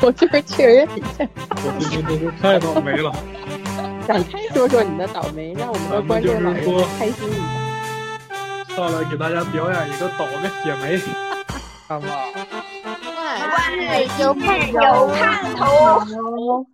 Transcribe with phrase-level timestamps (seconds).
[0.00, 1.28] 我就是确认一下。
[1.50, 3.12] 我最近真是太倒霉了。
[4.06, 6.60] 展开说说你的倒霉，让我们的观众老爷
[6.98, 8.74] 开心一下。
[8.74, 10.98] 上来给大家表演一个倒个血霉，
[11.86, 12.08] 看吧。
[13.18, 16.64] 万事有盼有盼头。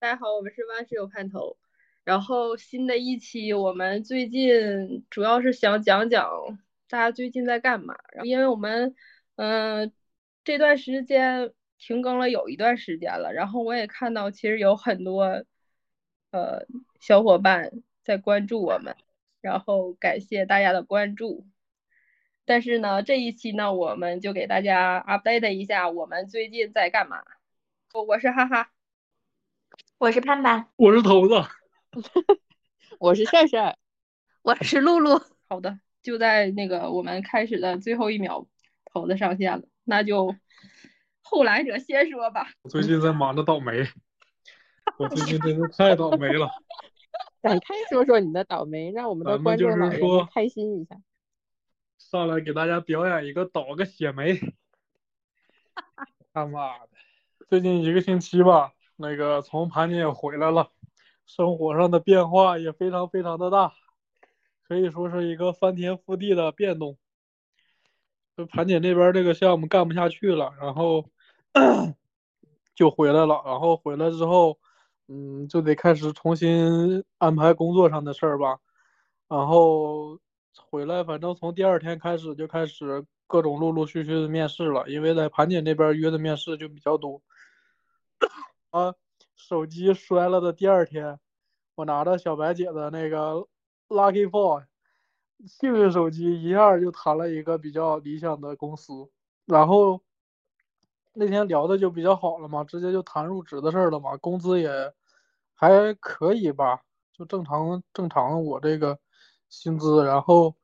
[0.00, 1.56] 大家好，我们是万事有盼头。
[2.02, 6.28] 然后新的一期，我们最近主要是想讲讲
[6.88, 7.94] 大家最近在干嘛。
[8.24, 8.94] 因为我们
[9.36, 9.92] 嗯
[10.44, 15.44] 这段时间停更了有一段时间了，然后我也看到其实有很多。
[16.30, 16.66] 呃，
[16.98, 17.70] 小伙伴
[18.02, 18.96] 在关注我们，
[19.40, 21.46] 然后感谢大家的关注。
[22.44, 27.22] 但是呢，这一期呢，我们就给大家 update 一下我们最近在干嘛。
[27.92, 28.72] 我我是哈哈，
[29.98, 31.34] 我是盼盼，我是头子，
[32.98, 33.78] 我是帅帅，
[34.42, 35.22] 我是露露。
[35.48, 38.48] 好的，就在那个我们开始的最后一秒，
[38.86, 40.34] 头子上线了，那就
[41.22, 42.48] 后来者先说吧。
[42.62, 43.86] 我最近在忙着倒霉。
[44.98, 46.48] 我最近真是太倒霉了。
[47.42, 50.00] 展开说说你的倒霉，让我们的观众老爷
[50.32, 50.96] 开心一下。
[51.98, 54.38] 上来给大家表演一个倒个血霉。
[56.32, 56.88] 他妈的，
[57.48, 60.70] 最近一个星期吧，那个从盘锦也回来了，
[61.26, 63.72] 生活上的变化也非常非常的大，
[64.68, 66.98] 可以说是一个翻天覆地的变动。
[68.36, 71.08] 就盘锦那边这个项目干不下去了，然后
[72.74, 74.58] 就回来了，然后回来之后。
[75.06, 78.58] 嗯，就得开始重新安排工作上的事儿吧，
[79.28, 80.18] 然后
[80.56, 87.20] 回来，反正从第二天开始就开始各种陆陆续续的面试了，因为在盘锦那边约的面试就比较多。
[88.70, 88.94] 啊，
[89.36, 91.20] 手机摔了的第二天，
[91.74, 93.46] 我拿着小白姐的那个
[93.88, 94.64] Lucky Phone
[95.46, 99.08] 幸运手机，一下就谈了一个比较理想的公司，
[99.46, 100.00] 然后。
[101.16, 104.92] 那天聊的就比较好了嘛，直接就谈入职的事儿了嘛，工资也
[105.54, 106.80] 还可以吧，
[107.12, 108.98] 就正常正常我这个
[109.48, 110.04] 薪资。
[110.04, 110.56] 然后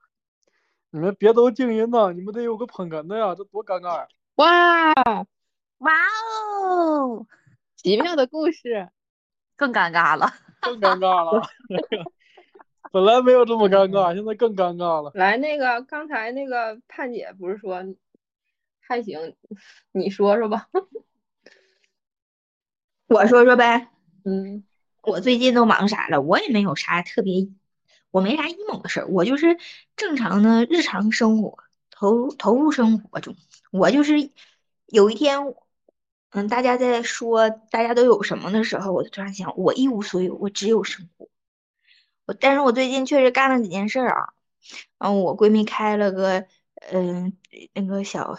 [0.91, 4.09] 你们别都静音呐，你们得有个捧哏的呀，这多尴尬呀！
[4.35, 4.93] 哇
[5.79, 5.93] 哇
[6.65, 7.25] 哦，
[7.77, 8.89] 奇妙的故事，
[9.55, 11.43] 更尴尬了，更尴尬了。
[12.93, 15.13] 本来没有这么尴尬，现在更尴尬了。
[15.15, 17.85] 来，那个刚才那个盼姐不是说？
[18.81, 19.37] 还行，
[19.93, 20.69] 你说说吧。
[23.07, 23.89] 我说说呗。
[24.25, 24.65] 嗯，
[25.03, 26.21] 我最近都忙啥了？
[26.21, 27.49] 我也没有啥特别，
[28.11, 29.57] 我没啥 emo 的事儿，我就是
[29.97, 31.57] 正常的日常生活，
[31.93, 33.37] 投投入生活中。
[33.71, 34.31] 我就是
[34.87, 35.39] 有一天，
[36.31, 41.29] 嗯，大家在说大家都有什么的时候，我就突然想，我一无所有，我只有生活。
[42.35, 44.35] 但是我最近确实干了几件事啊。
[44.99, 46.47] 嗯，我闺蜜开了个，
[46.93, 47.37] 嗯，
[47.75, 48.39] 那个小。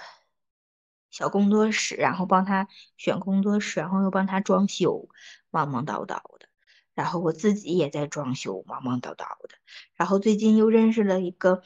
[1.09, 5.09] 小工作室，然后帮她选工作室，然后又帮她装修，
[5.49, 6.47] 忙忙叨叨的。
[6.93, 9.55] 然后我自己也在装修，忙忙叨叨的。
[9.97, 11.63] 然后最近又认识了一个，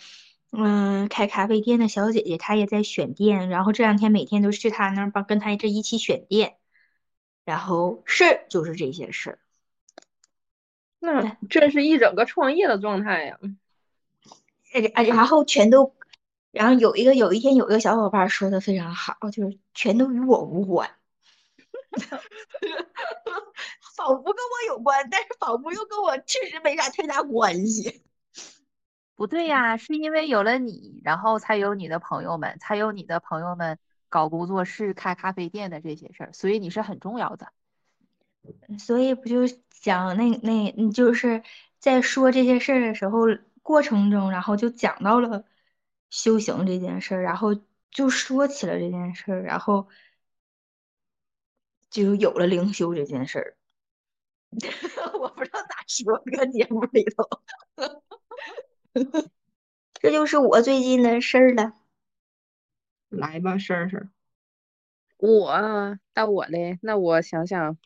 [0.51, 3.47] 嗯，开咖啡店的小姐姐，她也在选店。
[3.49, 6.57] 然后这两天每天都去她那儿帮跟她这一起选店。
[7.43, 9.39] 然后事儿就是这些事儿。
[11.05, 13.39] 那这是一整个创业的状态呀。
[14.93, 15.95] 哎，然后全都。
[16.51, 20.89] 然后有一个有一天有一个小伙伴说的非常好，就是全都与我无关，
[23.97, 28.03] 仿佛跟我有关，但是仿佛又跟我确实没啥太大关系。
[29.15, 33.77] 不对呀，是因为有了你，然后才有你的朋友们，才有你的朋友们
[34.07, 37.47] 搞工作室、开咖啡店的这些事儿，所以你是很重要的。
[38.79, 41.43] 所以不就讲那那，你就是
[41.79, 43.21] 在说这些事儿的时候
[43.61, 45.45] 过程中，然后就讲到了。
[46.11, 47.49] 修行这件事儿，然后
[47.91, 49.89] 就说起了这件事儿，然后
[51.89, 53.57] 就有了灵修这件事儿。
[55.19, 57.27] 我不知道咋说，搁节目里头，
[59.99, 61.73] 这就是我最近的事儿了。
[63.09, 64.09] 来吧，事儿事儿。
[65.17, 67.77] 我到我嘞，那我想想，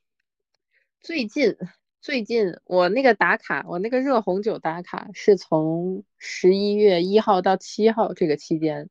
[1.02, 1.56] 最近。
[2.02, 8.90] 最近我那个打卡，我那个热红酒打卡是从十一月一号到七号这个期间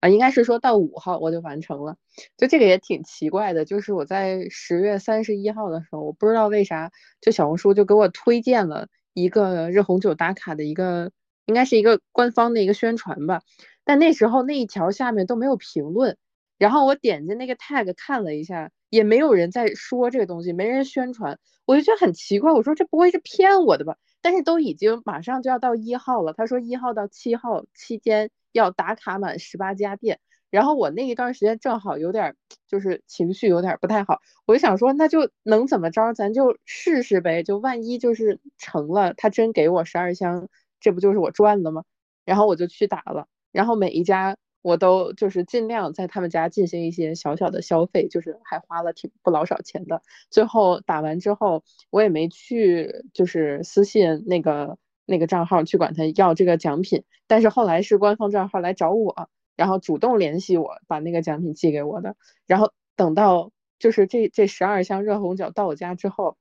[0.00, 1.96] 啊，应该是说到五号我就完成了。
[2.36, 6.92] 就这个也挺奇怪的，就是我在十月三十一号的时候，我不知道为啥，
[7.22, 11.10] 就小红书就给我推荐了一个热红酒打卡的一个，
[11.46, 13.40] 应该是一个官方的一个宣传吧。
[13.84, 16.18] 但那时候那一条下面都没有评论，
[16.58, 18.70] 然后我点进那个 tag 看了一下。
[18.90, 22.52] 也没有人在说这个东西，没人宣传，我就觉得很奇怪。
[22.52, 23.96] 我说这不会是骗我的吧？
[24.20, 30.20] 但是都已经马上就要到一号了，他说一号到七号期间要打卡满十八家店，
[30.50, 32.36] 然后我那一段时间正好有点
[32.68, 40.48] 就是情绪有点不太好，我就想说那就能怎么着，咱就试试呗，就万一就是成了，他真给我十二箱，
[40.80, 41.84] 这不就是我赚了吗？
[42.26, 50.02] 然后我就去打了，然后每一家我都就是尽量在他们家进行一些小小的消费，就是还花了挺不老少钱的。
[50.30, 59.28] 最后打完之后，我也没去就是私信那个那个账号去管他要这个奖品，但是后来是官方账号来找我。
[59.56, 62.16] 然后主动联系我，把那个奖品寄给我的。
[62.46, 66.38] 然后等到就是这这十二箱热红酒到我家之后，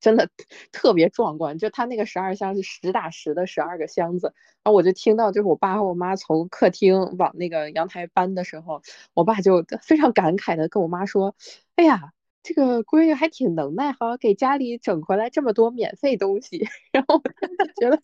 [0.00, 0.28] 真的
[0.72, 1.58] 特别壮观。
[1.58, 4.34] 就他那个十二箱是实打实的十二个箱子。
[4.62, 8.82] 然后我就听到，就是我爸和我妈从客厅往那个阳台搬的时候，
[9.14, 11.34] 我爸就非常感慨的跟我妈说
[11.76, 12.12] ：“哎呀，
[12.42, 18.02] 这个闺女还挺能耐哈，给家里整回来这么多免费东西。”然后我真的觉得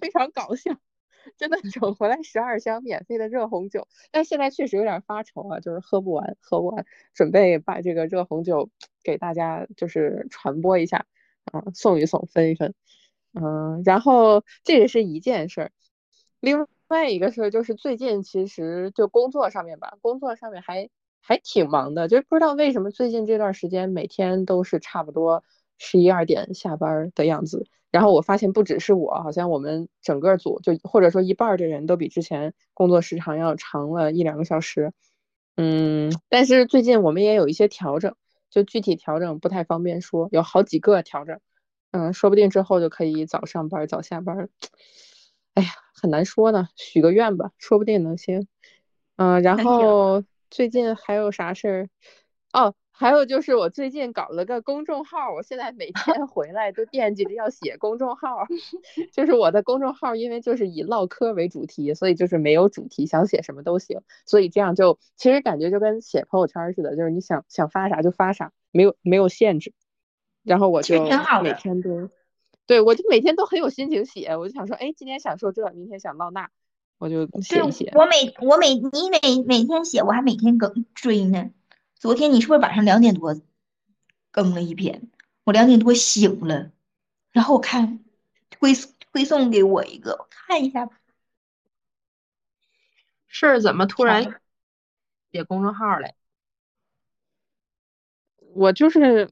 [0.00, 0.76] 非常搞笑。
[1.36, 8.70] 真的整回来十二箱免费的热红酒，但现在确实有点发愁啊，就是喝不完，喝不完，准备把这个热红酒
[9.02, 11.04] 给大家就是传播一下，
[11.52, 12.74] 啊，送一送，分一分，
[13.34, 15.70] 嗯，然后这个是一件事儿，
[16.40, 20.88] 另外一个事儿就是最近其实就工作上面吧，工作上面还
[21.20, 25.42] 还挺忙的，就是不知道为什么最近这段时间每天都是差不多
[25.78, 27.66] 十一二点下班的样子。
[27.92, 34.92] 然后我发现不只是我，好像我们整个组就或者说一半的人都比之前工作时长要长了一两个小时。
[35.56, 38.14] 嗯，但是最近我们也有一些调整，
[38.56, 41.38] 就具体调整不太方便说，有好几个调整。
[41.90, 44.48] 嗯，说不定之后就可以早上班早下班。
[45.52, 48.48] 哎呀，很难说呢，许个愿吧，说不定能行。
[49.16, 51.88] 嗯，然后最近还有啥事儿？
[52.54, 52.74] 哦。
[52.98, 58.46] 还有就是我最近搞了个公众号，我现在每 天回来都惦记着要写公众号。
[59.12, 64.00] 就是我的公众号，因为就是以唠嗑为主题，所以就是没有主题，想写什么都行。
[64.24, 69.74] 所以这样就其实感觉就跟写朋友圈似的，就是你想想发啥就发啥，没有没有限制。
[70.42, 71.04] 然后我就
[71.42, 72.08] 每天都，
[72.66, 74.34] 对我就每天都很有心情写。
[74.38, 76.48] 我就想说，哎，今天想说这，明天想唠那，
[76.98, 77.92] 我就写一写。
[77.94, 81.50] 我每我每你每每天写，我还每天更追呢。
[81.98, 83.40] 昨天你是不是晚上两点多
[84.30, 85.10] 更了一篇？
[85.44, 86.70] 我两点多醒了，
[87.32, 88.04] 然后我看
[88.50, 88.72] 推
[89.12, 91.00] 推送给我一个，我看一下吧。
[93.28, 94.40] 是怎么突然
[95.32, 96.14] 写公众号嘞？
[98.54, 99.30] 我就是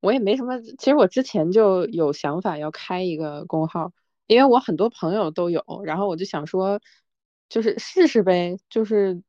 [0.00, 3.92] 我也没什么，其实我之前就有想法要开一个公号，
[4.26, 6.80] 因为我很多朋友都有，然后我就想说，
[7.50, 9.22] 就是试试呗，就是。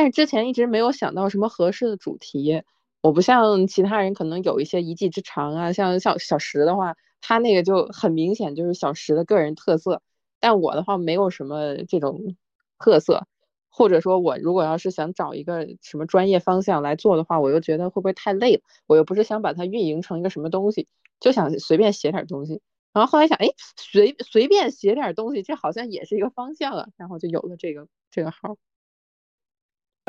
[0.00, 2.62] 但是之前一直没有想到什么合适的主题，
[3.02, 10.00] 我不像其他人可能有一些一技之长啊，像像小石的话，他那个就很明显就是小石的个人特色，
[10.40, 12.34] 但我的话没有什么这种
[12.78, 13.26] 特色，
[13.68, 20.88] 或者说我如果要是想找一个什么专业方向来做的话，我又觉得会不会太累了，我又不是想把它运营成一个什么东西，
[21.20, 22.62] 就想随便写点东西，
[22.94, 28.56] 然后后来想，哎，随随便写点东西，这好像也是一个方向啊，然后就有了这个这个号。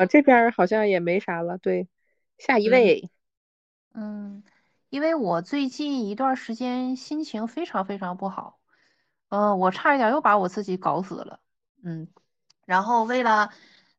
[0.02, 1.58] 啊，这边好像也没啥了。
[1.58, 1.88] 对，
[2.38, 3.10] 下一位。
[3.94, 4.42] 嗯，
[4.88, 8.58] 因为我最近一段时间心情非常非常不好，
[9.28, 11.40] 嗯，我差一点又把我自己搞死了。
[11.84, 12.08] 嗯，
[12.66, 13.52] 然后为了，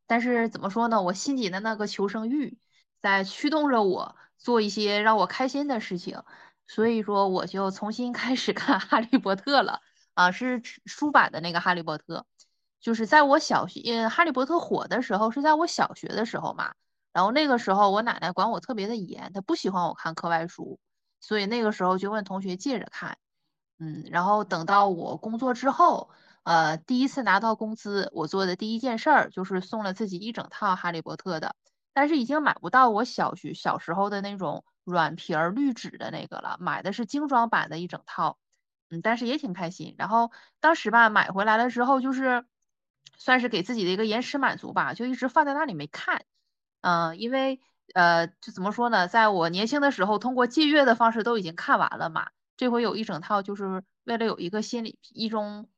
[0.08, 1.02] 但是怎么说呢？
[1.02, 2.58] 我心底的那个求生欲
[3.00, 6.24] 在驱动着我做一些让我开心的事情，
[6.68, 9.82] 所以说我就重新开始看《哈利波特》了。
[10.16, 12.20] 啊，是书版的那个《哈利波特》。
[12.84, 16.74] 就是在我小学，嗯，哈利波特火的时候是在我小学的时候嘛。
[17.14, 20.80] 然后那个时候我奶奶管我特别的严，她不喜欢我看课外书，
[21.22, 23.18] 所以那个时候就问同学借着看。
[23.80, 26.10] 嗯，然后等到我工作之后，
[26.44, 31.56] 呃，第一次拿到工资，我做的第一件事儿就是送了自己一整套哈利波特的，
[31.94, 38.38] 但是已经买不到我小学小时候的那种软皮儿绿纸的那个了，买的是精装版的一整套。
[38.90, 39.96] 嗯，但是也挺开心。
[39.98, 42.46] 然后当时吧，买回来了之后就是。
[43.18, 46.26] 算是给自己的一个延时满足吧，就一直放在那里没看，
[46.82, 47.62] 嗯，因为
[47.94, 55.70] 呃，就怎么说呢，在我年轻的时候，通过借阅的方式都已经看完了嘛，这回有一整套，就是为了有一个心理一种，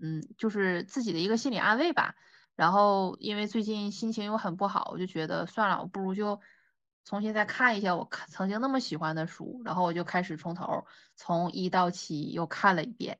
[0.00, 2.16] 嗯，就是自己的一个心理安慰吧。
[2.56, 6.40] 然后因为最近心情又很不好，我就觉得算了，我不如就
[7.04, 13.18] 重新再看一下我看曾经那么喜欢的书，然后我就开始从头从一到七又看了一遍，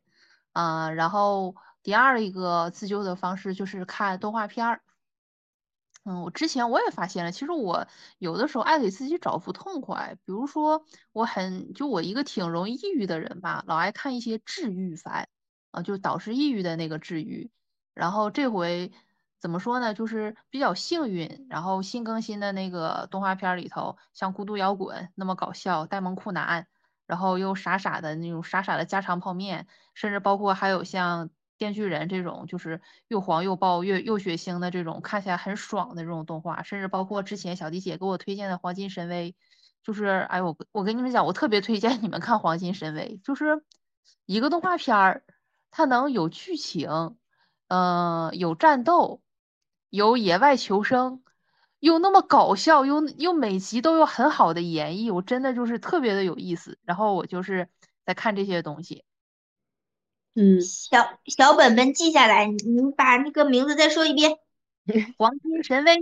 [0.52, 1.54] 啊，然后。
[1.82, 4.82] 第二一个自救的方式就是看动画片儿。
[6.04, 7.86] 嗯，我之前我也发现了，其实我
[8.18, 15.28] 有的时候爱给自己找副痛快，比如说我很就我一个挺容易抑郁的人吧，老爱看一些治愈番，
[15.72, 17.50] 啊，就导致抑郁的那个治愈。
[17.92, 18.92] 然后这回，
[19.40, 19.92] 怎么说呢？
[19.92, 26.62] 就是比较幸运，然后新更新的那个动画片里头，像《孤独摇滚》那么搞笑，《呆萌酷男》，
[27.06, 31.28] 然后又傻傻的那种傻傻的家常泡面，甚至包括还有像
[31.60, 39.32] 《电锯人》这种，就是又黄又爆又又血腥的这种，看起来很爽的这种动画，甚至包括之前小迪姐给我推荐的《黄金神威》，
[39.84, 43.62] 就是哎我我跟你们讲，我特别推荐你们看《黄金神威》，就是
[44.26, 45.22] 一个动画片儿，
[45.70, 47.16] 它能有剧情。
[47.72, 49.22] 嗯，有战斗，
[49.90, 51.22] 有野外求生，
[51.78, 56.80] 又那么搞笑，又又每集都有很好的演绎，我真的就是特别的有意思。
[56.82, 57.68] 然后我就是
[58.04, 59.04] 在看这些东西。
[60.34, 62.58] 嗯，小小本本记下来，你
[62.96, 64.38] 把那个名字再说一遍。
[65.18, 65.96] 黄金神威，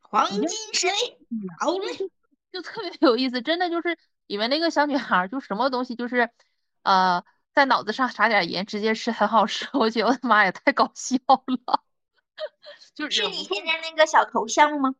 [0.00, 1.18] 黄金神威，
[1.58, 2.10] 好嘞，
[2.52, 6.30] 就特别有意思，真的就是里面那个小女孩，就什么东西就是
[6.82, 7.24] 呃。
[7.54, 9.68] 在脑子上撒点盐，直接吃很好吃。
[9.74, 11.82] 我觉得我的妈呀，太搞笑了！
[12.96, 14.94] 就是你现在那个小头像吗？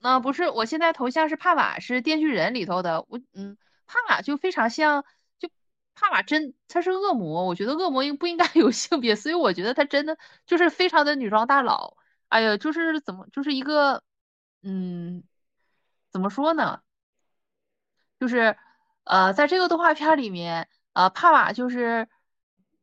[0.00, 3.06] 啊，不是，我现在头像是帕瓦，是《电锯人》里头的。
[3.08, 5.08] 我嗯，帕瓦就非常像，就
[5.94, 7.44] 帕瓦真他是恶魔。
[7.46, 11.96] 我觉得恶魔应不应该有性别，所以我觉得他真的就是非常的女装大佬。
[12.28, 14.02] 哎呀，就是怎么就是一个
[14.62, 15.22] 嗯，
[16.10, 16.80] 怎么说呢？
[18.20, 18.56] 就是
[19.04, 20.68] 呃，在这个动画片里面。
[20.94, 22.06] 呃，帕瓦就是，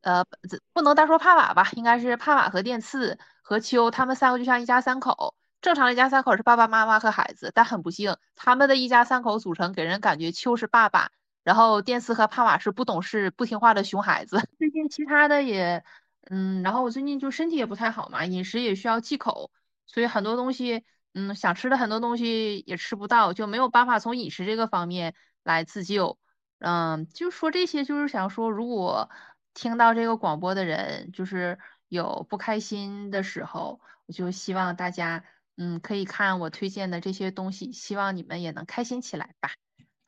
[0.01, 0.25] 呃，
[0.73, 5.35] 不能单说帕瓦吧，应该是帕瓦和电次和秋，他们三个就像一家三口。
[5.61, 11.11] 正常的一家三口是爸爸妈妈和孩子，但很不幸，他们的一家三口组成给人感觉秋是爸爸，
[11.43, 14.37] 然后电次和帕瓦是不懂事、不听话的熊孩子。
[14.59, 15.83] 最近其他的也，
[16.29, 19.51] 嗯，然后我最近就身体也不太好嘛，饮食也需要忌口，
[19.85, 26.17] 所以很多东西，嗯，想吃的很多东西也吃不到，就没有办法从饮食这个方面来自救。
[26.59, 29.09] 嗯，就说这些，就是想说，如果
[29.53, 35.23] 听到这个广播的人，就是有不开心的时候，我就希望大家，
[35.55, 39.51] 嗯，可以看我推荐的这些东西，希望你们也能开心起来吧。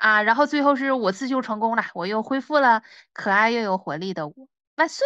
[0.01, 4.33] 啊，然后最后是我自救成功了，我又恢复了可爱又有活力的我，
[4.75, 5.05] 万岁！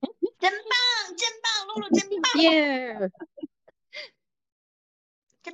[0.38, 3.10] 真棒，真棒，露露真棒，耶！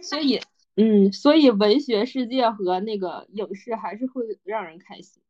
[0.03, 0.41] 所以。
[0.79, 5.23] 嗯，所以文学世界和那个影视还是会让人开心。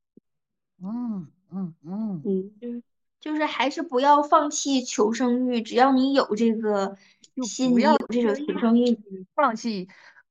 [0.82, 2.82] 嗯嗯嗯嗯，就是
[3.20, 6.96] 就是还是不要放弃求生欲，只要你有这个
[7.44, 8.98] 心，有这种求生欲，
[9.36, 9.88] 放弃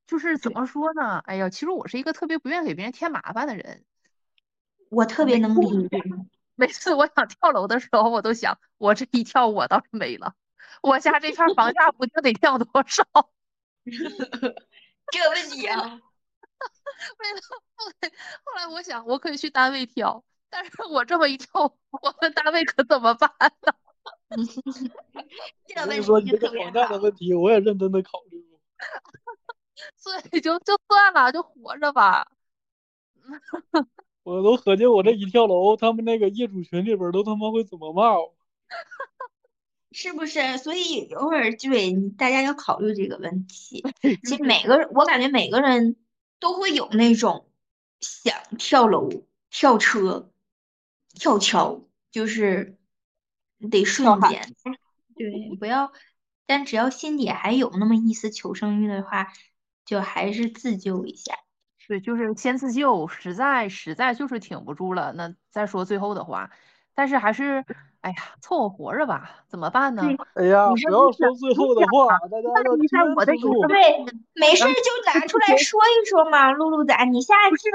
[0.08, 1.20] 就是怎么说呢？
[1.26, 3.84] 哎呀，其实我是一个特别不愿意给别人添麻烦的人。
[4.90, 6.02] 我特别能理解。
[6.56, 10.36] 每次我想跳楼的时候，我都想，我这一跳我倒是没了，
[10.82, 13.04] 我家这片房价不定得跳多少。
[15.12, 15.82] 这个问题啊，
[17.20, 17.42] 为了
[17.76, 18.10] 后来
[18.44, 21.50] 后来我想我可以去单位跳，但是我这么一跳，
[21.90, 23.76] 我们单位可怎么办呢？
[25.68, 28.60] 这个问题就特别大的问题，我也认真的考虑过。
[29.96, 32.28] 所以就就算了，就活着吧。
[34.24, 38.36] 我都合计我这一跳楼，他们那个业主群里边都他妈会怎么骂我？
[39.92, 40.58] 是不是？
[40.58, 43.84] 所以有会儿对大家要考虑这个问题。
[44.26, 45.96] 其实每个人，我感觉每个人
[46.40, 47.50] 都会有那种
[48.02, 49.10] 想跳楼、
[49.50, 50.32] 跳车、
[51.14, 52.78] 跳桥，就是
[53.72, 54.54] 得瞬间。
[55.16, 55.94] 对，不要。
[56.46, 59.32] 但只要心底还有那么一丝求生欲的话，
[59.86, 61.36] 就还是自救一下。
[61.88, 66.52] 对，就是先自救，实在实在就是挺不住了，那再说最后的话。
[66.94, 67.64] 但是还是。
[68.06, 70.04] 哎呀，凑合活着吧，怎么办呢？
[70.36, 72.50] 哎呀，不要说最后的话，大家
[73.16, 73.34] 我的
[73.68, 77.68] 对，没事就拿出来 说一说嘛，露露仔，你下一次，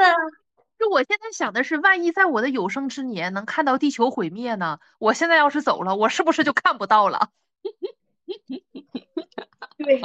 [0.79, 4.79] 就我现在想的是，万一在我的有生之年能看到地球毁灭呢？
[5.01, 7.31] 我现在要是走了，我是不是就看不到了？
[9.79, 10.01] 对，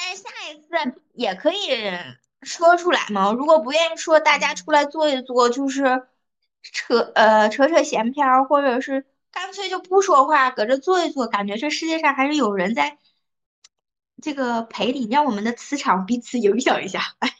[0.00, 1.68] 但是下一次也可以
[2.42, 3.32] 说出来嘛。
[3.32, 6.06] 如果不愿意说，大家出来坐一坐，就是。
[6.60, 12.98] 扯呃扯扯闲篇儿，或者是干脆就不说话，搁这坐一坐，感觉这世界上还是有人在
[14.20, 17.14] 这个陪你，让我们的磁场彼此影响一下。
[17.20, 17.32] 哎，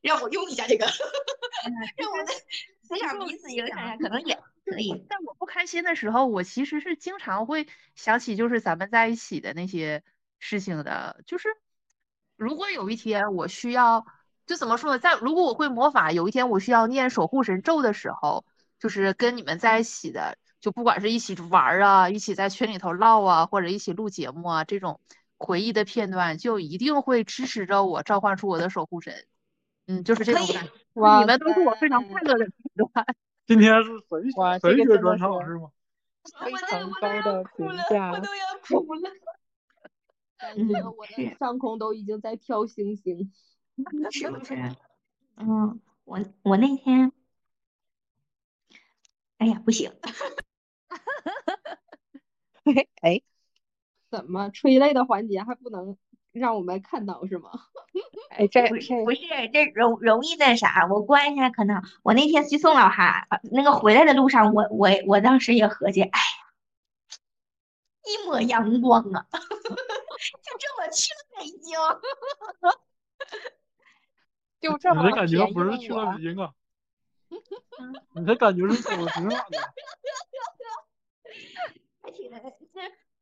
[0.00, 0.86] 让我用一下这个，
[1.98, 5.04] 让我们的磁场彼此影响一下，可能也可以。
[5.10, 10.04] 在我不开心的时候，我其实是经常会想起就是咱们在一起的那些
[10.38, 11.22] 事情的。
[11.26, 11.48] 就是
[12.40, 14.04] 如果有一天我需要，
[14.46, 14.98] 就怎么说呢？
[14.98, 18.44] 在如果我会魔法，有一天我需要念守护神咒的时候。
[18.80, 25.00] 就是跟你们在一起的，就不管是一起玩啊，一起在群里头唠啊，或者一起录节目啊，这种
[25.36, 29.26] 回忆的片段，就一定会支持着我召唤出我的守护神。
[29.86, 31.20] 嗯，就是这种感觉。
[31.20, 33.06] 你们都是我非常快乐的片段。
[33.46, 34.32] 今天是神
[34.62, 35.68] 神学专场是吗？
[36.42, 38.12] 非常高的评价。
[38.12, 39.10] 我都要哭了。
[40.40, 43.30] 感觉我的上空都已经在飘星星，
[44.10, 44.54] 是不是？
[45.36, 47.12] 嗯，我我那天，
[49.38, 49.92] 哎呀，不行，
[53.02, 53.22] 哎，
[54.10, 55.96] 怎么催泪的环节还不能
[56.32, 57.50] 让我们看到是吗？
[58.30, 59.18] 哎，这不是这不是，
[59.52, 61.82] 这容容易那啥，我关一下可能。
[62.02, 66.49] 我那天去送老哈，呃那个回来的路上，我我我当时也合计，哎呀，
[68.04, 69.38] 一抹阳光啊， 就
[70.58, 71.78] 这么去了北京。
[74.60, 76.52] 就这么你的感觉不是去了我北京啊，
[78.14, 79.58] 你的感觉是走了挺远的。
[82.02, 82.40] 还挺这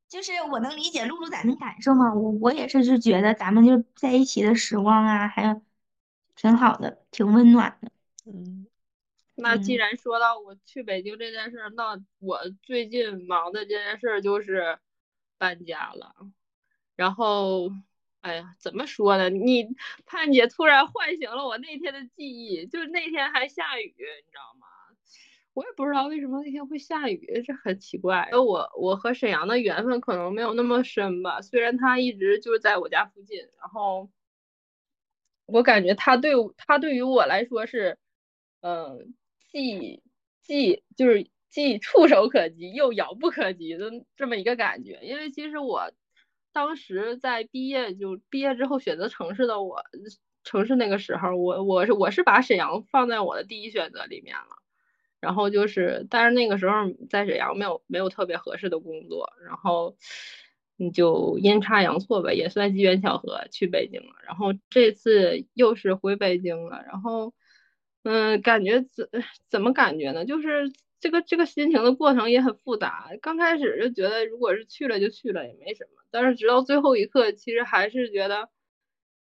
[0.08, 5.61] 就是我能理解露露咱的感受嘛，我我也是就觉得咱们就在一起的时光啊，还有
[6.35, 7.90] 挺好的，挺温暖的。
[8.25, 8.66] 嗯，
[9.40, 14.78] 那既嗯然说到我去北京这件事儿，那我最近忙的这件事儿就是
[15.38, 16.14] 搬家了。
[16.97, 17.71] 然后，
[18.21, 19.30] 哎呀，怎么说呢？
[19.30, 19.68] 你
[20.07, 24.66] 盼姐突然唤醒了我那天的记忆，就是那天还下雨，你知道吗？
[25.54, 28.28] 我也不知道为什么那天会下雨，这很奇怪。
[28.33, 34.09] 我我和沈阳的缘分可能没有那么深吧，虽然他一直就在我家附近，然后
[35.47, 37.99] 我感觉他对他对于我来说是，
[38.61, 39.14] 嗯，
[39.48, 40.02] 既
[40.42, 45.00] 既就是既触手可及又遥不可及的这么一个感觉。
[45.02, 45.90] 因为其实我
[46.52, 49.82] 当时在毕业就毕业之后选择城市的我，
[50.44, 54.56] 城市那个时候，我我是我是把沈阳放在我的第一选择里面了。
[55.20, 56.76] 然后就是，但是那个时候
[57.10, 59.96] 在沈阳没有没有特别合适的工作，然后
[60.76, 64.14] 你就阴差阳错吧，也算机缘巧合去北京了。
[64.24, 67.34] 然后这次又是回北京了，然后
[68.10, 69.06] 嗯，感觉怎
[69.50, 70.24] 怎么感觉呢？
[70.24, 73.10] 就是这个这个心情的过程也很复杂。
[73.20, 78.48] 刚开始就觉得如果是去了就去了也没什么，但是直到最后一刻，其实还是觉得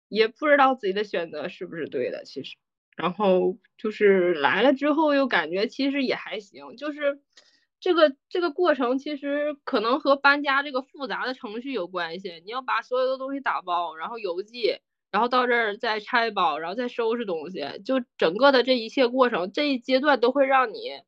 [0.10, 2.58] 也不知道自己的选择是不是对的，其实。
[2.98, 7.22] 然后就是来了之后又感觉其实也还行，就是
[7.80, 12.42] 这个这个过程其实可能和搬家这个复杂的程序有关系。
[12.46, 14.80] 你要把所有的东西打包，然后邮寄，
[15.12, 21.02] 然后到这儿再拆包，然后再收拾东西，就整个的这一切过程，这一阶段都会让你，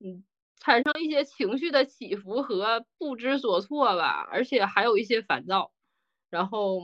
[0.00, 0.24] 嗯，
[0.60, 5.72] 产生一些情绪的起伏和不知所措吧，而且还有一些烦躁，
[6.28, 6.80] 然后。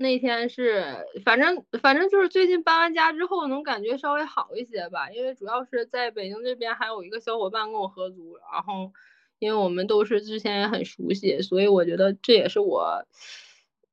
[0.00, 8.92] 那天是，反正反正就是最近搬完家之后，能感觉稍微好一些吧，因为主要是在北京这边还有一个小伙伴跟我合租，然后
[9.40, 13.04] 因为我们都是之前也很熟悉，所以我觉得这也是我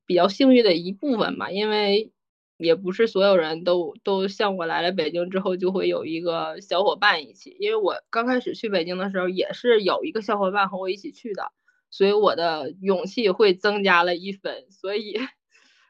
[0.06, 2.12] 比较幸运的一部分吧，因为
[2.58, 11.52] 也不是所有人都都像我来了北京之后就会有一个小伙伴一起，因为我刚开始去北京的时候也是有一个小伙伴和我一起去的，
[11.90, 15.20] 所以我的勇气会增加了一分，所以。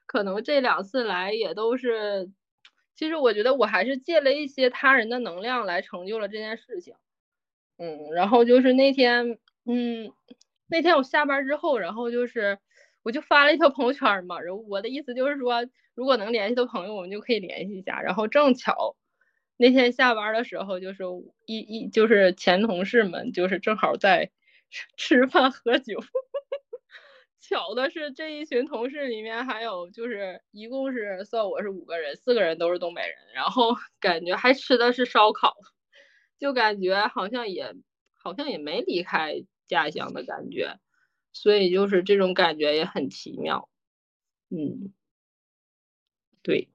[0.08, 2.30] 可能这两次来也都是，
[2.96, 6.94] 其实我觉得我还是借了一些他人的能量来成就了这件事情。
[7.80, 10.14] 嗯，然后就是那天，嗯，
[10.68, 12.60] 那天我下班之后，然后就是
[13.06, 15.64] 我就发了一条朋友圈嘛，然后我的意思就是说，
[15.94, 18.02] 如果能联系的朋友，我们就可以联系一下。
[18.02, 18.96] 然后正巧
[19.58, 21.04] 那天下班的时候，就是
[21.46, 24.32] 一一就是前同事们就是正好在
[24.98, 26.00] 吃饭喝酒。
[27.40, 35.54] 巧的是，这一群同事里面还有就是一共是算我是五个人，四个人都是东北人，然后 感觉还吃的是烧烤，
[36.40, 37.76] 就感觉好像也
[38.16, 39.36] 好像也没离开
[39.68, 40.80] 家乡的感觉，
[41.36, 43.68] 所以就是这种感觉也很奇妙。
[44.50, 44.94] 嗯，
[46.42, 46.70] 对，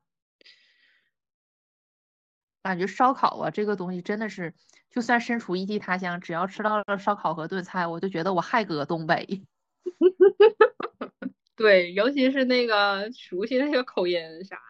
[2.62, 4.54] 感觉烧烤啊，这个东西真的是，
[4.90, 9.42] 就算身处异地他乡，只要吃到了烧烤和炖菜，我就觉得我还搁东北。
[11.56, 14.60] 对，尤其是那个熟悉那个口音啥的。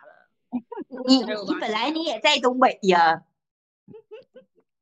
[1.07, 3.25] 你你本来你也在东北呀？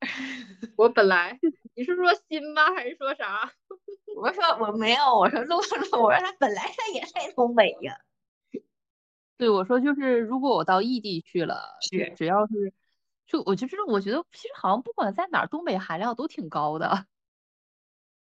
[0.76, 1.38] 我本来，
[1.78, 2.74] 你是说心吗？
[2.74, 3.52] 还是说啥？
[4.20, 7.96] 我说我没有，我说露露，我说他本来他也在东北呀。
[9.36, 12.72] 对，我说就是如果我到异地去了，是只要是，
[13.28, 17.06] 就我就是，我觉得其实好像不管在哪儿，东北含量都挺高的。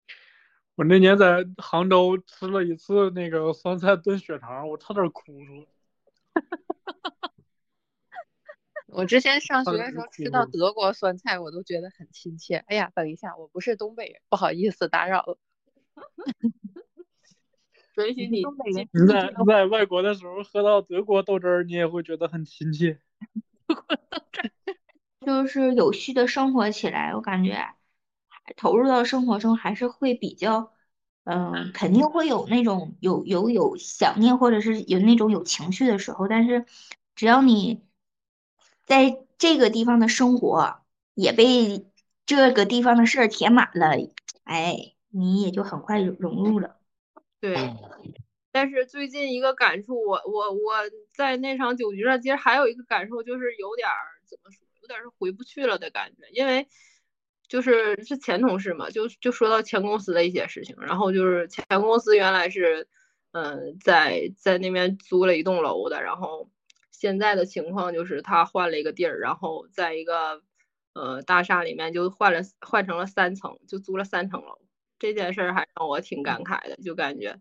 [0.76, 5.66] 我那年在杭州吃了一次那个酸菜炖血肠，我差点哭出来。
[8.98, 12.64] 我之前上学的时候吃到德国酸菜，我都觉得很亲切。
[12.66, 15.38] 哎呀，等一下，我不是东北人，不好意思打扰了。
[18.04, 22.98] 允许你东北人你在你在外国的时候喝到德国豆汁儿，你也会觉得很亲切。
[25.24, 27.68] 就是有序的生活起来，我感觉
[28.56, 30.72] 投入到生活中还是会比较，
[31.22, 36.66] 嗯，肯定会有那种有有有想念，或者是有那种有情绪的时候，但是
[37.14, 37.86] 只要你
[38.88, 40.80] 在这个地方的生活
[41.14, 41.86] 也被
[42.26, 43.90] 这个地方的事儿填满了，
[44.42, 46.76] 哎，你也就很快融融入了。
[47.40, 47.54] 对，
[48.50, 50.74] 但是最近一个感触，我我我
[51.14, 53.94] 在那场酒局上，其实还有一个感受，就是有点儿
[54.26, 56.66] 怎么说，有点儿是回不去了的感觉，因为。
[57.48, 62.86] 就是是前同事嘛，就就说到前公司的一些事情，然后就是前公司原来是，
[63.32, 66.50] 嗯，在在那边租了一栋楼的，然后
[66.98, 70.42] 现在的情况就是他换了一个地儿，然后在一个
[70.94, 74.58] 呃大厦里面就换了换成了三层，就租了三层楼。
[74.98, 77.38] 这件事儿还让我挺感慨的，就感觉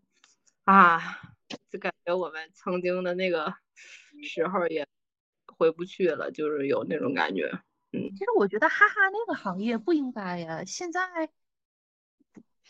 [0.64, 1.00] 啊，
[1.72, 3.52] 就感觉我们曾经的那个
[4.22, 4.88] 时候也
[5.48, 7.50] 回不去了，就是有那种感觉。
[7.94, 11.02] 嗯，其实我觉得哈哈那个行业不应该呀，现在，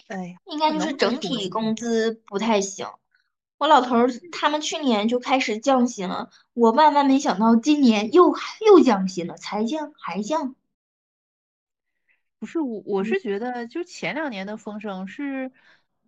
[0.08, 2.88] 哎，应该就是整体工资不太行。
[3.58, 10.56] 我老头儿他们去年就开始降薪了，我万万没想到今年又又降薪了，才降还降。
[12.40, 15.52] 不是我，我是觉得就前两年的风声是，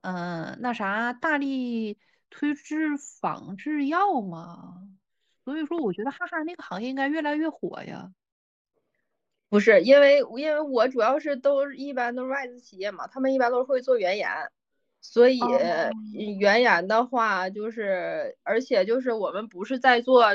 [0.02, 1.98] 嗯，那啥大力
[2.30, 4.88] 推制仿制药嘛，
[5.44, 8.12] 所以说我觉得哈哈那个行业应该越来越火呀。
[9.50, 14.30] 不是因为，因为我主要是都一般都是外资企业嘛，他们一般都是会做原研，
[15.02, 15.40] 所以
[16.40, 20.26] 原研的话就是，而且就是我们不是在做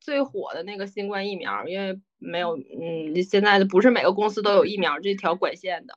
[0.00, 5.94] 最火的那个新冠疫苗，因为没有，嗯，现在的不是每个公司都有疫苗这条管线的，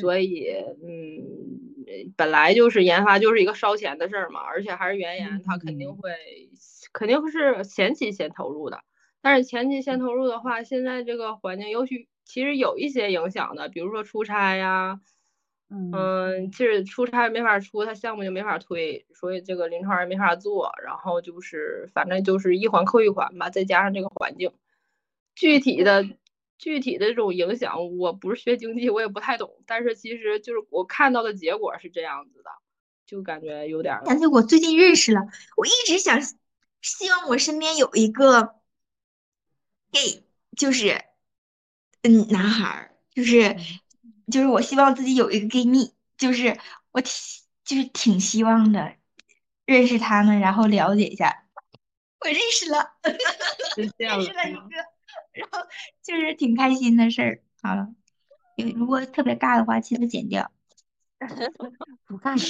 [0.00, 0.48] 所以，
[0.82, 6.10] 嗯，本来就是研发就是一个烧钱的事儿嘛，而且还是原研，它肯定会，
[6.92, 8.80] 肯定是前期先投入的。
[9.20, 15.00] 但是前期先投入的话，现在这个环境尤其其实有一些影响的，比如说出差呀，
[15.72, 24.52] 嗯，就是出差没法出，他项目就没法推，所以这个临床也没法做，然后就是反正就是一环扣一环吧，再加上这个环境，
[25.34, 26.06] 具体的
[26.58, 32.50] 具体的这种影响，我不是学经济，我也不太懂，但是其实就是我看到的结果是这样子的，
[33.06, 33.94] 就感觉有点。
[34.06, 35.20] 而且我最近认识了，
[35.56, 36.20] 我一直想
[36.80, 38.56] 希望我身边有一个。
[39.94, 40.24] gay
[40.56, 41.02] 就是，
[42.00, 43.54] 嗯，男孩儿就是，
[44.32, 46.58] 就是我希望自己有一个 gay 蜜，就是
[46.90, 47.12] 我挺
[47.64, 48.96] 就是挺希望的，
[49.66, 51.44] 认识他们，然后了解一下。
[52.20, 52.92] 我认识了，
[53.98, 54.70] 认识了一个，
[55.32, 55.58] 然后
[56.02, 57.42] 就是挺开心的事儿。
[57.62, 57.88] 好了，
[58.76, 60.50] 如果特别尬的话，记得剪掉。
[62.06, 62.34] 不尬。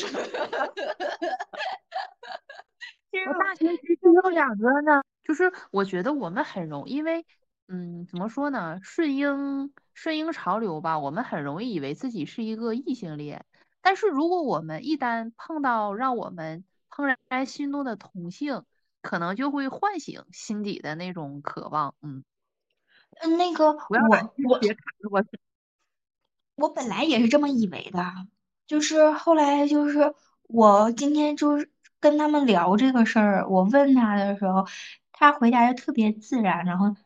[3.26, 5.02] 我大学其实有两个呢。
[5.24, 7.24] 就是我觉得我们很容，因为，
[7.68, 8.80] 嗯，怎么说呢？
[8.82, 13.44] 顺应顺应潮流吧，我们很容易以为自己是一个异性恋。
[13.80, 18.64] 但是如果我们一旦碰到让我们怦然心动的同性，
[19.00, 21.94] 可能就会唤醒心底的那种渴望。
[22.02, 22.24] 嗯，
[23.20, 23.98] 嗯，那个我
[24.48, 24.60] 我
[25.10, 25.24] 我
[26.54, 28.04] 我本来也是这么以为的，
[28.66, 34.66] 就是后来就是我今天就是跟他们聊这个事儿，我问他的时候。
[35.14, 36.96] 他回答的特别自然，然后，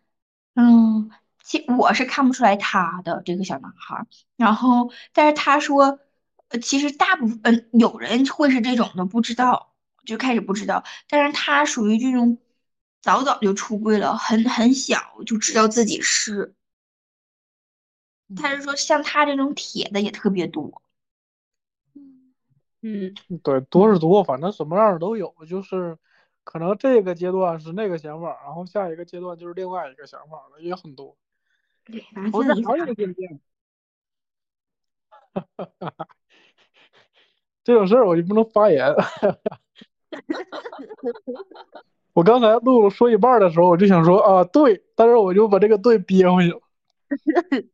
[0.55, 1.11] 嗯，
[1.47, 4.05] 其我是看不出来他的这个小男孩，
[4.35, 6.01] 然后，但是他说，
[6.49, 9.73] 呃，其实大部分，嗯，有人会是这种的，不知道，
[10.05, 12.39] 就开始不知道，但是他属于这种
[13.01, 16.57] 早早就出柜了，很很小就知道自己是，
[18.35, 20.83] 他是说像他这种铁的也特别多，
[22.83, 25.97] 嗯，对，多是多，反正什么样的都有，就是。
[26.49, 31.17] 可能这个阶段是那个想法，然后下一个阶段就是另外一个想法了，也很多。
[32.31, 33.41] 不是还有渐渐。
[35.33, 36.09] 哈哈哈哈
[37.63, 38.95] 这种事儿我就不能发言。
[38.95, 39.59] 哈哈哈哈
[41.73, 41.85] 哈！
[42.13, 46.61] 我刚才露露说一半的时候，我就想说啊对，但是我就把这个对憋回去了。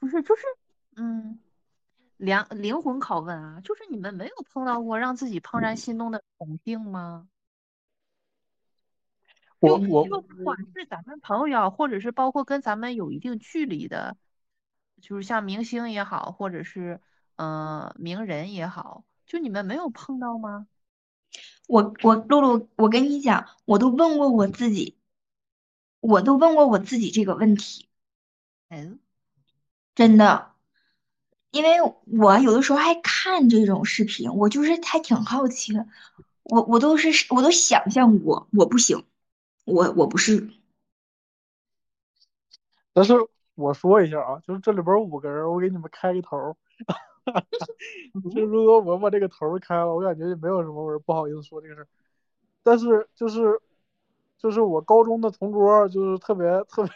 [0.00, 0.42] 不是，就是
[0.96, 1.38] 嗯，
[2.16, 7.28] 灵灵魂拷问啊，就是你们没有碰到过让自己怦然心动的同性吗？
[9.60, 14.16] 我我不管是咱们朋友，或者是包括跟咱们有一定距离的，
[15.00, 17.00] 就是像明星也好，或者是
[17.36, 20.66] 嗯名人也好，就你们没有碰到吗？
[21.66, 24.96] 我我露露，我跟你讲，我都问过我自己，
[26.00, 27.88] 我都问过我自己这个问题。
[28.68, 28.98] 嗯，
[29.94, 30.52] 真的，
[31.50, 35.86] 因为我有的时候还看这种视频，我就是还挺好奇的。
[36.44, 39.04] 我我都是我都想象过，我不行。
[39.68, 40.48] 我我不是，
[42.94, 43.14] 但是
[43.54, 46.56] 我说一下啊，就是这里边五个人，我给你们开个头，
[48.34, 51.88] 就如果我把这个头儿开了，我感觉也没有什么，我不好意思说这个事儿。
[52.62, 53.60] 但是就是
[54.38, 56.92] 就是我高中的同桌，就是特别特别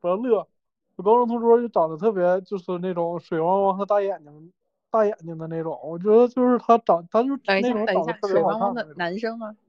[0.00, 0.48] 不要乐，
[0.96, 4.52] 我高中同桌就长得特别就是那种水汪汪的大眼睛
[4.90, 8.94] 大眼睛的那种，我觉得就是他长他就那种等一下，长得特别好水汪汪的。
[8.96, 9.48] 男生吗？
[9.48, 9.67] 啊，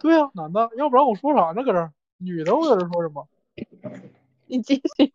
[0.00, 1.62] 对啊，男的，要不然我说啥呢？
[1.62, 3.26] 搁这儿，女的我搁这儿说什么？
[4.46, 5.12] 你继续，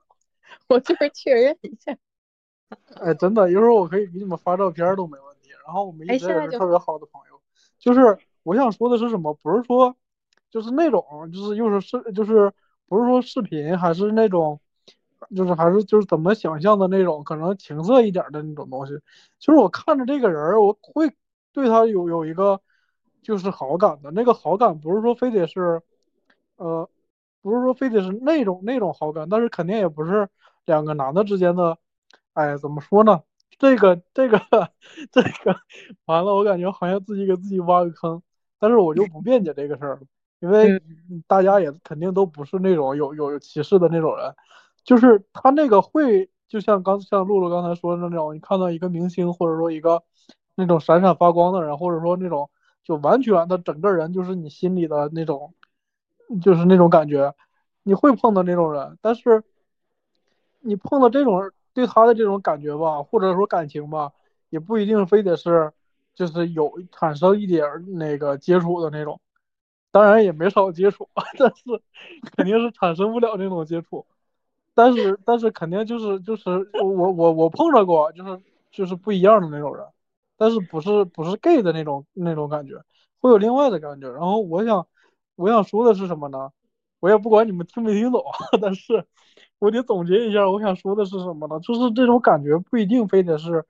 [0.67, 1.97] 我就是确认一下。
[3.01, 5.49] 哎，真的，一会儿我可以给你们发照片都没问题。
[5.65, 7.39] 然后我们一直哎现在就也是特别好的朋友。
[7.79, 9.33] 就是我想说的是什么？
[9.33, 9.95] 不是说
[10.51, 12.51] 就是那种，就是又是视，就是
[12.87, 14.59] 不是说视频，还是那种，
[15.35, 18.93] 就是还是就是怎么想象的那种，可能情色一点的那种东西。
[19.39, 21.11] 就是我看着这个人，我会
[21.53, 22.61] 对他有有一个
[23.21, 24.11] 就是好感的。
[24.11, 25.81] 那个好感不是说非得是，
[26.57, 26.89] 呃，
[27.41, 30.27] 不是说非得是那种那种好感，但是肯定也不是
[30.65, 31.77] 两个男的之间的，
[32.33, 33.21] 哎，怎么说呢？
[33.57, 34.39] 这个这个
[35.11, 35.59] 这个
[36.05, 38.21] 完了，我感觉好像自己给自己挖个坑，
[38.57, 40.01] 但是我就不辩解这个事儿了，
[40.39, 40.81] 因为
[41.27, 44.33] 大家也肯定都不是那种有有有歧视的那种人，
[44.85, 50.03] 就是他那个会，就像刚像露露刚才说的那种，你看到一个明星或者说一个
[50.55, 52.49] 那种闪闪发光的人，或者说那种
[52.89, 55.53] 就完全的整个人就是你心里的那种，
[56.41, 57.35] 就是那种感觉，
[57.83, 59.43] 你会碰到那种人，但是
[60.59, 64.11] 你碰到这种对他的这种感觉吧，或者说感情吧，
[64.49, 65.71] 也不一定非得是
[66.15, 69.21] 就是有产生一点那个接触的那种，
[69.91, 71.63] 当然也没少接触， 但是
[72.35, 74.07] 肯定是产生不了那种接触。
[74.73, 76.49] 但是但是肯定就是就是
[76.81, 79.85] 我我我碰着过，就是就是不一样的那种人，
[80.39, 82.81] 但是不是不是 gay 的那种那种感觉，
[83.19, 84.09] 会有另外的感觉。
[84.09, 84.87] 然后我想
[85.35, 86.51] 我想说的是什么呢？
[87.01, 88.23] 我也不管你们听没听懂，
[88.61, 89.05] 但是
[89.59, 91.59] 我得总结一下，我想说的是什么呢？
[91.59, 93.65] 就是这种感觉不一定非得是，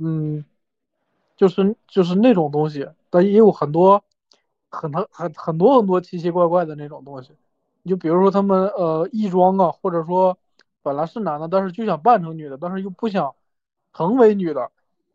[0.00, 0.44] 嗯，
[1.36, 4.04] 就是就是那种东西，但也有很多
[4.70, 7.32] 很很很很多很多奇奇怪怪的那种东西。
[7.82, 10.38] 你就比如说他们呃异装啊，或者说
[10.82, 13.34] 本来是男的，但是就想扮成女的，但是又不想
[13.92, 14.70] 成为女的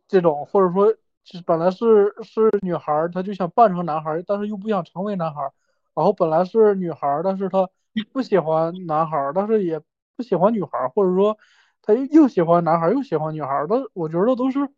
[0.07, 0.93] 这种，或者说
[1.23, 5.51] 是本来是是女孩儿，她就想扮成男孩儿，但是又不想成为男孩儿。
[5.93, 7.67] 然后本来是女孩儿，但是她
[8.13, 9.81] 不喜欢男孩儿，但是也
[10.15, 11.37] 不喜欢女孩儿，或者说
[11.81, 13.67] 她又又喜欢男孩儿又喜欢女孩儿。
[13.67, 14.69] 但我觉得都是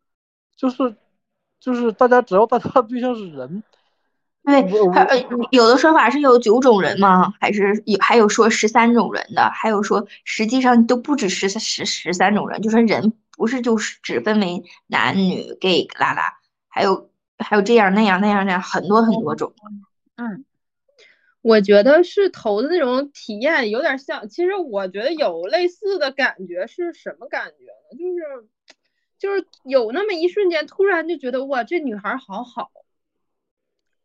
[0.55, 0.95] 就是
[1.59, 3.63] 就是大家只要大家对象是人，
[4.45, 5.17] 对，我还呃
[5.51, 7.33] 有的说法是有九种人吗？
[7.39, 19.55] 还是有还有说十三种人的，还有说实际上都不止十十十三种人，就是人不是就是只分为男女 gay 啦啦，还有还有这样那样那样那样很多很多种。
[20.17, 20.43] 嗯，
[21.41, 27.97] 我觉得是头的那种体验有点像，其实我觉得有类似的感觉是什么感觉呢？
[27.97, 28.49] 就是
[29.17, 32.69] 就是有那么一瞬间，突然就觉得哇，这女孩好好，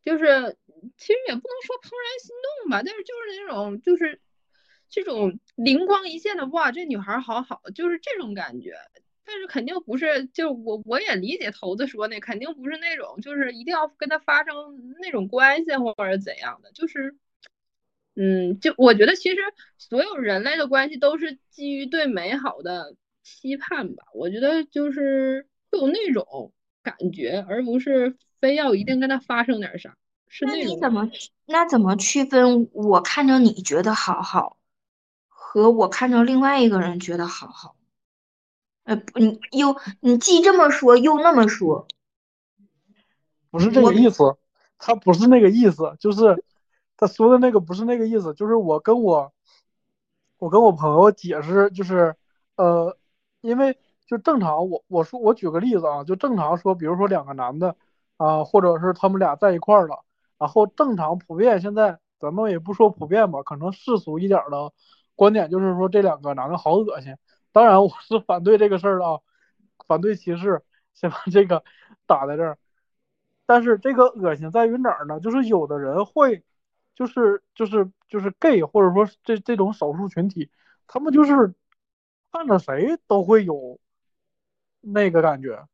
[0.05, 0.57] 就是
[0.97, 4.21] 其实也不能说怦然心动吧，但是就是那种就是
[4.89, 8.77] 这种灵光一现的哇，这女孩好好，就是这种感觉。
[9.25, 14.55] 但是肯定不是，就我我也理解头子说那肯定不是那种，就是一定要跟他发生
[15.01, 17.17] 那种关系或者怎样的，就是，
[18.17, 19.37] 嗯，就我觉得其实
[19.79, 29.97] 所有人类的关系都是基于对美好的期盼吧，我觉得就是会有那种感觉，而不是非要一定跟他发生点啥，
[30.29, 31.11] 是那那种你怎么
[31.47, 34.59] 那怎么区分我看着你觉得好好，
[35.29, 37.75] 和我看着另外一个人觉得好好？
[38.85, 41.87] 呃，你又你既这么说又那么说，
[43.51, 44.37] 不是这个意思，
[44.79, 46.45] 他不是那个意思，就是
[46.97, 49.33] 他说的那个不是那个意思，就是我跟我
[50.39, 52.15] 我跟我朋友解释，就是
[52.57, 52.97] 呃，
[53.41, 57.77] 因为就正常，我我说我举个例子啊，就正常说，比如说两个男的
[58.17, 60.05] 啊、或者是他们俩在一块儿了，
[60.39, 64.73] 然后正常普遍现在咱们也不说普遍吧，可能世俗一点儿的
[65.17, 67.17] 观点就是说这两个男的好恶心。
[67.55, 69.21] 当然我是反对这个事儿的啊，
[69.87, 71.63] 反对歧视，先把这个
[72.05, 72.59] 打在这儿。
[73.47, 75.21] 但是这个恶心在于哪儿呢？
[75.21, 76.43] 就是有的人会，
[76.97, 80.51] 就是就是就是 gay 或者说这这种少数群体，
[80.89, 81.55] 他们就是
[82.33, 83.79] 看着谁都会有
[84.81, 85.65] 那个感觉，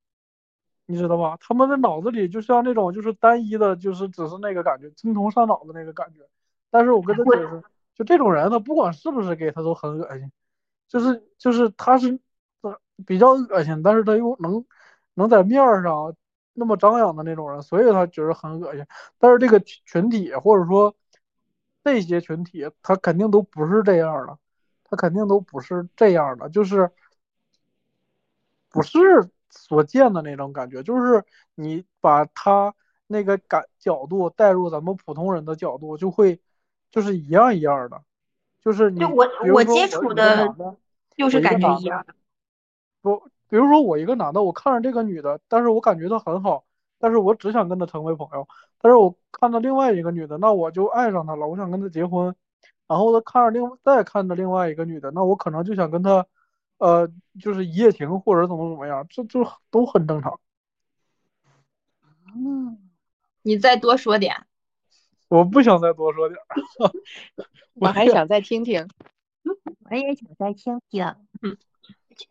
[0.84, 1.38] 你知道吧？
[1.40, 6.28] 他们的脑子里就像那种就是单一的，就是只是那个感觉，精虫上脑的那个感觉。
[6.70, 7.62] 但是我跟他解释，
[7.94, 10.30] 就这种人，他不管是不是 gay，他都很恶心，
[10.90, 12.20] 就是就是他是
[13.06, 14.66] 比较恶心，但是他又能
[15.14, 16.14] 能在面儿上
[16.52, 18.84] 那么张扬的那种人，所以他觉得很恶心。
[19.16, 20.94] 但是这个群群体或者说
[21.84, 24.36] 这些群体，他肯定都不是这样的，
[24.84, 26.90] 他肯定都不是这样的，就是
[28.68, 28.98] 不是
[29.50, 31.24] 所见的那种感觉，就是
[31.54, 32.74] 你把他
[33.06, 36.40] 那个感角度带入咱们普通人的角度，就会
[36.90, 38.02] 就是一样一样的，
[38.62, 40.54] 就是你就我我接触的
[41.16, 42.04] 就是感觉一样。
[43.02, 43.16] 不，
[43.48, 46.64] 比如说我一个男的，我看着这个女的，但是我感觉她很好，
[46.98, 48.46] 但是我只想跟她成为朋友。
[48.78, 52.34] 但是我看到另外一个女的，那我就爱上她了，我想跟她结婚。
[52.86, 56.26] 然后呢，看着另再看着另外一个女的，那我可能就想跟她，
[56.78, 57.08] 呃，
[57.40, 60.38] 就是一夜情或者怎么怎么样，这就都很正常。
[62.34, 62.78] 嗯，
[63.42, 64.46] 你再多说点。
[65.30, 66.92] 我不想再多说点儿，
[67.74, 68.86] 我还想再听听。
[69.88, 71.04] 我也想再听听。
[71.40, 71.56] 嗯，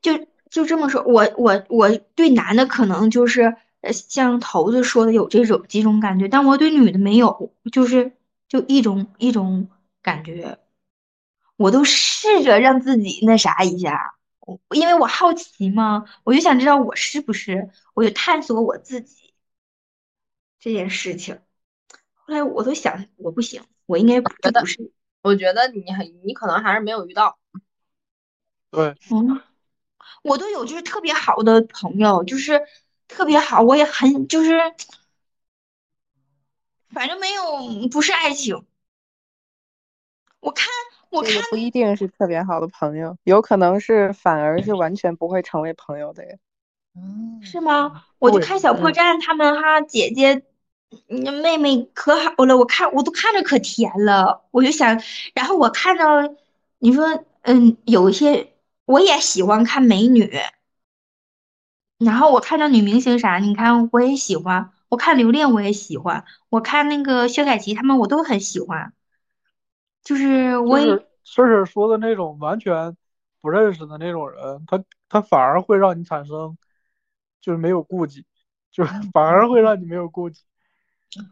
[0.01, 8.11] 就就这么说，我我我对男的可能就是呃像头子说的有这种几种感觉，但我对女的没有，就是
[8.49, 9.69] 就一种一种
[10.01, 10.59] 感觉，
[11.55, 19.33] 我都试着让自己那啥一下，我因为我好奇嘛，我就想知道我是不是，我就探索我自己
[20.59, 21.39] 这件事情。
[22.29, 24.91] 后来我都想，我不行，我应该不觉得不是。
[25.23, 27.39] 我觉得你很你可能还是没有遇到。
[28.69, 29.41] 对，嗯，
[30.21, 32.61] 我都有就是特别好的朋友，就是
[33.07, 34.59] 特别好，我也很就是，
[36.91, 38.63] 反正没有不是爱情。
[40.39, 40.67] 我看
[41.09, 46.39] 我看这个不一定是特别好的朋友，有可能是反而是完全不会成为朋友的人。
[46.95, 48.05] 嗯，是吗？
[48.19, 50.43] 我就看小破嗯站他们哈姐姐，
[51.07, 55.01] 嗯妹妹可好了，我看我都看着可甜了，我就想，
[55.33, 56.05] 然后我看到
[56.79, 58.53] 你说嗯有一些
[58.85, 60.31] 我也喜欢看美女，
[61.99, 68.93] 然后我看到女明星啥，你看我也喜欢，我看刘恋我也喜欢，我看那个薛凯琪他们我都很喜欢，
[70.03, 70.87] 就是我也
[71.23, 72.95] 就是说的那种完全
[73.41, 76.57] 不认识的那种人，他他反而会让你产生
[77.41, 78.25] 就是没有顾忌，
[78.71, 80.41] 就是反而会让你没有顾忌。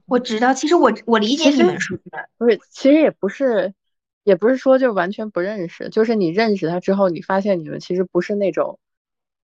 [0.06, 3.74] 我知道，其实我我理解你们说的，不是，其实也不是，
[4.24, 8.80] 也不是说就完全不认识，就是你认识他之后，你发现你们其实不是那种，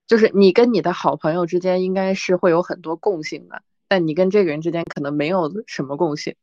[0.07, 6.35] 就是你跟你的好朋友之间应该是会有很多共性的，但你跟这个人之间可能没有什么共性。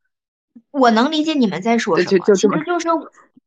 [0.71, 2.87] 我能理解你们在说对什么，其实就是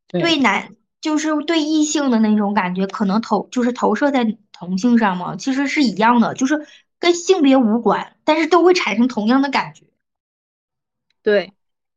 [0.09, 6.67] 对对男，就是对异性的那种感觉，可能投就是投射在同性上嘛，其实是一样的，就是
[6.99, 9.87] 跟性别无关，但是都会产生同样的感觉，
[11.23, 11.53] 对，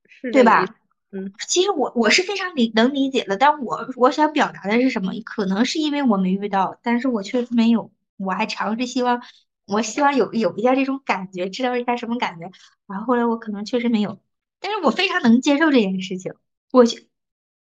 [0.07, 0.65] 是对吧？
[1.11, 5.11] 嗯，其实我我是非常理能理解的，但我我想表达的是什么？
[5.25, 9.21] 可能是因为我没遇到，但是我确实没有，我还尝试希望，
[9.67, 12.49] 我希望有有一下这种感觉，知道一下什么感觉。
[12.87, 14.21] 然后后来我可能确实没有，
[14.59, 16.33] 但是我非常能接受这件事情。
[16.71, 17.09] 我希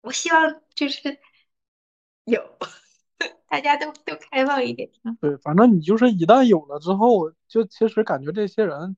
[0.03, 1.19] 我希望就是
[2.25, 2.43] 有，
[3.49, 4.91] 大家都都开放一点。
[5.21, 8.95] 对，反正你就是一旦有了之后，就其实感觉这些人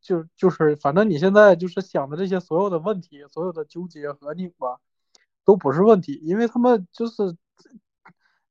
[0.00, 4.78] 就就就是，反正你现在就是想的这些所有的问题、所有的纠结和拧巴，
[5.44, 7.36] 都不是问题，因为他们就是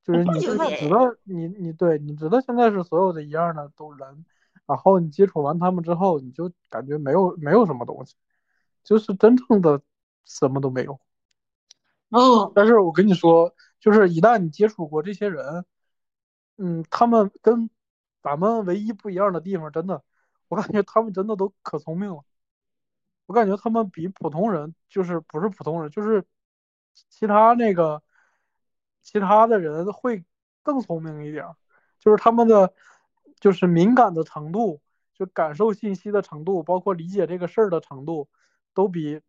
[0.04, 4.26] 就是不你现在知道你你对你知道现在是所有的一样的都人，
[4.66, 8.16] 然后你接触完他们之后，你就感觉没有没有什么东西，
[8.84, 9.82] 就是真正的
[10.26, 11.00] 什么都没有。
[12.10, 15.66] 哦，但是我跟你说，就是一旦你接触过这些人，
[16.58, 17.70] 嗯，他们跟
[18.22, 20.04] 咱们唯一不一样的地方，真的，
[20.48, 22.24] 我感觉他们真的都可聪明了。
[23.26, 26.24] 我感觉他们比普通人，就是不是普通人，就是
[27.10, 28.02] 其他那个
[29.02, 30.24] 其他的人会
[30.64, 31.56] 更聪明一点儿，
[32.00, 32.74] 就是他们的
[33.40, 34.80] 就是敏感的程度，
[35.14, 38.30] 就感受信息的程度，包括理解这个事儿的程度，
[38.74, 39.22] 都比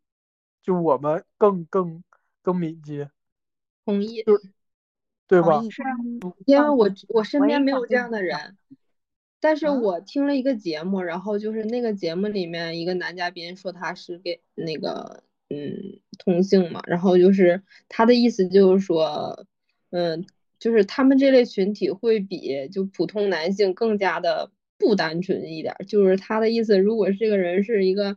[0.63, 2.05] 就我们更更
[2.43, 3.11] 更敏捷，
[3.85, 4.25] 同意。
[5.27, 5.59] 对吧？
[5.59, 5.89] 同意是啊，
[6.47, 8.57] 因为我嗯我身边没有这样的人，
[9.41, 19.47] 但是嗯我听了一个节目，然后就是那个节目里面一个男嘉宾说他是给那个嗯同性嘛，然后就是他的意思就是说，
[19.91, 20.27] 嗯，
[20.59, 28.17] 就是他们这类群体会比就普通男性更加的不单纯一点儿，就是他的意思，如果这个人是一个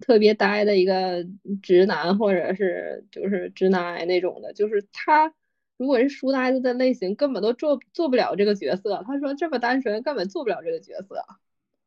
[0.00, 1.26] 特别呆的一个
[1.62, 5.34] 直男，或者是就是直男癌那种的，就是他。
[5.82, 9.02] 如果是书呆子的类型，根本都做做不了这个角色。
[9.04, 11.16] 他说这么单纯，根本做不了这个角色，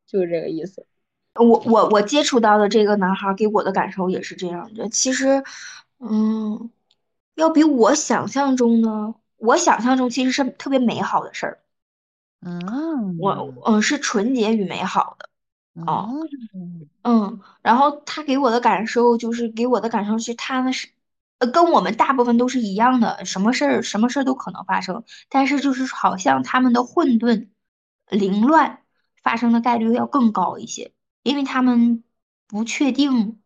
[0.06, 0.86] 就是这个意思。
[1.32, 4.86] 我我我接触到的这个男孩儿给我的感受也是这样的。
[4.90, 5.42] 其实，
[5.98, 6.70] 嗯，
[7.36, 11.58] 要比我想象中呢，我想象中其实是特别美好的事儿。
[12.42, 15.30] 嗯，我嗯是纯洁与美好的。
[15.86, 16.08] 哦
[16.54, 20.88] 嗯嗯，然后他给我的感受就是给我的感受是他那是，
[21.38, 27.48] 呃，跟我们大部分都是一样的，什么事儿什么事儿都可能发生，但是就是好像他们的混沌
[28.08, 28.82] 凌乱
[29.22, 32.02] 发生的概率要更高一些，因为他们
[32.46, 33.42] 不确定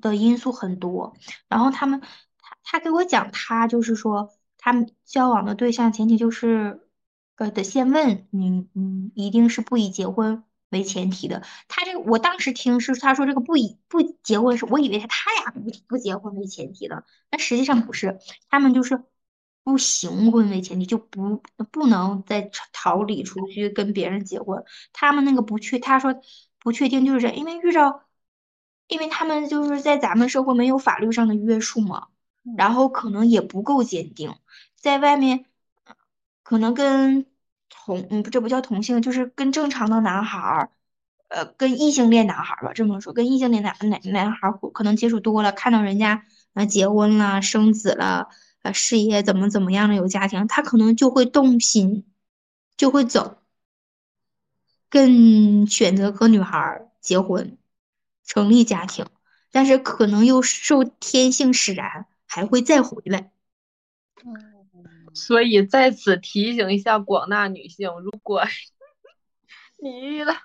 [0.00, 1.14] 的因素很多。
[1.48, 6.86] 然后他们，他他给我讲，他就是说，他们交往的对象前提就是，
[7.36, 11.42] 呃得先问你，嗯，一定是不以结婚为前提的。
[11.68, 18.18] 他这个，我当时听是他说这个不以不结婚是，我以为他他俩不不结婚为前提的，但实际上不是，
[18.50, 19.04] 他们就是。
[19.64, 24.64] 不行婚为前提，就不不能再逃离出去跟别人结婚。
[24.92, 26.20] 他们那个不确，他说
[26.58, 28.02] 不确定，就是这，因为遇到，
[28.88, 32.08] 因为他们就是在咱们社会没有法律上的约束嘛，
[32.56, 34.34] 然后可能也不够坚定，
[34.74, 35.44] 在外面
[36.42, 37.24] 可能跟
[37.84, 40.70] 同嗯，这不叫同性，就是跟正常的男孩儿，
[41.28, 46.24] 呃，跟异性恋男孩儿吧，这么说，跟异性恋男男男孩儿可能接触多了，看到人家
[46.54, 48.28] 啊结婚了，生子了。
[48.62, 52.04] 呃，事业怎么怎么样的有家庭，他可能就会动心，
[52.76, 53.38] 就会走，
[54.88, 57.58] 跟选择和女孩儿结婚，
[58.24, 59.06] 成立家庭，
[59.50, 63.32] 但是可能又受天性使然，还会再回来。
[65.14, 68.42] 所以在此提醒一下广大女性，如果
[69.82, 70.34] 你遇到。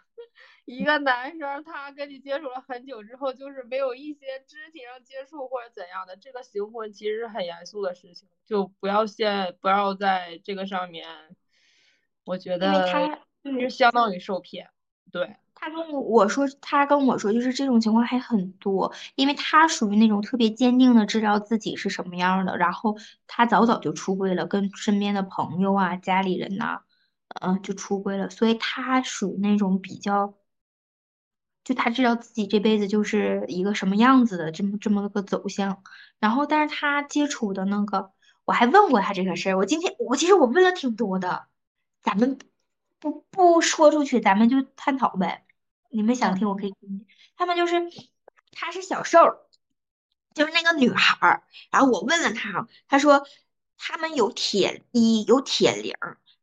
[0.68, 11.08] 一个男生，他跟你接触了很久之后，就是没有一些肢体上接触或者怎样的，这个行婚其实是很严肃的事情，就不要现不要在这个上面，
[12.26, 14.70] 我觉得他是相当于受骗。
[15.10, 22.96] 对他跟我我说，他跟我说，就是这种情况还很多，因为他属于那种特别坚定的知道自己是什么样的，然后
[23.28, 26.82] 他早早就出柜了，跟身边的朋友啊、家里人呐，
[27.42, 30.36] 嗯，就出柜了，所以他属于那种比较。
[31.64, 35.84] 就他知道自己这辈子就是一个什么样子的这么这么个走向，
[36.20, 38.12] 然后但是他接触的那个，
[38.46, 39.58] 我还问过他这个事儿。
[39.58, 41.48] 我今天我其实我问了挺多的，
[42.04, 42.40] 咱们
[43.00, 45.47] 不不说出去，咱们就探讨呗。
[45.90, 47.06] 你们想听我可以听。
[47.36, 47.76] 他们就是
[48.52, 49.20] 他是小瘦，
[50.34, 51.44] 就是那个女孩儿。
[51.72, 53.26] 然后我问了他，他说
[53.78, 55.94] 他们有铁一有铁零。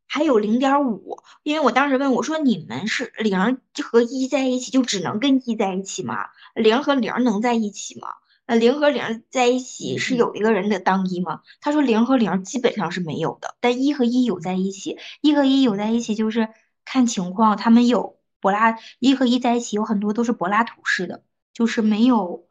[0.06, 6.28] 还有零点五，因为我当时问我说：“你们是零和一在一起，就只能跟一在一起吗？
[6.54, 8.08] 零和零能在一起吗？
[8.46, 16.48] 那，零和零在一起是有一个人得当一吗？”他说：“零和零基本上是没有的，但一和一有在一起，一和一有在一起就是
[16.84, 21.24] 看情况，他们有柏拉一和一在一起有很多都是柏拉图式的，
[21.54, 22.46] 就是没有，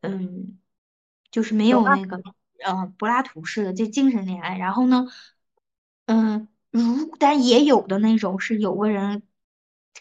[0.00, 0.58] 嗯，
[1.30, 2.22] 就是没有那个，
[2.64, 4.56] 嗯，柏拉图式的就精神恋爱。
[4.56, 5.06] 然后呢，
[6.06, 9.22] 嗯。”如但也有的那种是有个人，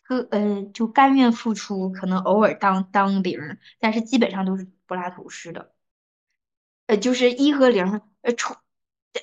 [0.04, 5.74] 个呃就甘愿付出，可能偶尔当当零，但是基本上都是柏拉图式的，
[6.86, 8.56] 呃就是一和零，呃出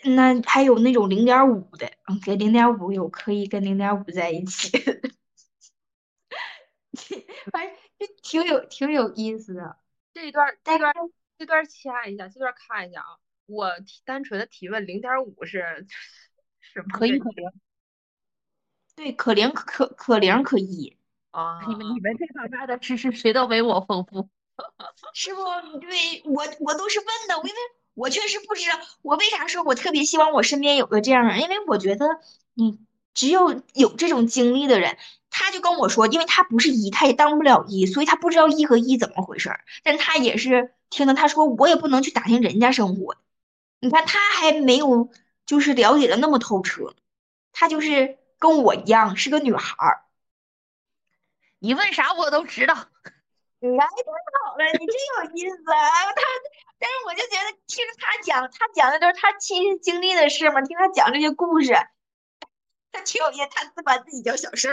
[0.04, 4.70] 那还有那种零点五的，嗯给零点五有可以跟零点五在一起，
[7.52, 9.76] 反正就挺有挺有意思的。
[10.14, 10.92] 这一段这段
[11.38, 13.70] 这段掐一下，这段看一下啊，我
[14.04, 15.86] 单纯的提问，零点五是。
[16.92, 17.50] 可以可零，
[18.94, 20.96] 对，可零可可零可一
[21.30, 21.60] 啊！
[21.66, 24.28] 你们你们这方面的知识谁都没我丰富，
[25.14, 25.40] 是不？
[25.80, 27.56] 对我我都是问的，因为
[27.94, 28.78] 我确实不知道。
[29.02, 31.40] 我为啥说我特别希望我身边有个这样人？
[31.40, 32.06] 因为我觉得
[32.52, 32.78] 你
[33.14, 34.98] 只有有这种经历的人，
[35.38, 39.60] 他就跟我说，因为他不是一，他也当不了一，所以他不知道一和一怎么回事儿。
[39.84, 43.16] 但他也是听了他说，我也不能去打听人家生活。
[43.80, 45.10] 你看他还没有。
[45.48, 46.94] 就是了解的那么透彻，
[47.52, 50.04] 他就是跟我一样是个女孩儿。
[51.58, 52.74] 你问啥我都知道。
[52.74, 52.84] 哎，
[53.62, 53.72] 太
[54.44, 56.12] 好了，你真有意思啊！
[56.14, 56.22] 他，
[56.78, 60.60] 但是我就觉得听他讲，他讲的都是他亲身经历的事嘛。
[60.60, 61.72] 听他讲这些故事，
[62.92, 63.48] 他挺有意思。
[63.50, 64.68] 他自管自己叫小瘦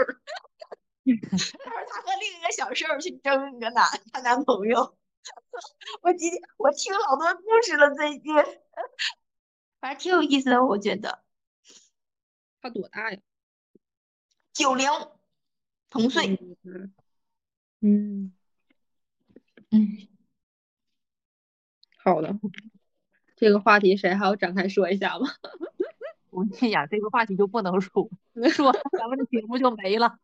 [1.14, 1.20] 儿。
[1.30, 4.98] 他说他和另一个小瘦儿去争一个男，他男朋友。
[6.02, 8.34] 我今天我听好多故事了，最近。
[9.80, 11.24] 反正挺有意思的，我觉得。
[12.62, 13.20] 他多大呀？
[14.54, 14.90] 九零，
[15.90, 16.40] 同岁。
[17.82, 18.34] 嗯
[19.72, 20.08] 嗯，
[21.98, 22.34] 好的。
[23.36, 25.28] 这个话题谁还要展开说一下吗？
[26.32, 28.10] 我心想这个话题就不能说，
[28.52, 30.20] 说咱们的节目就没了。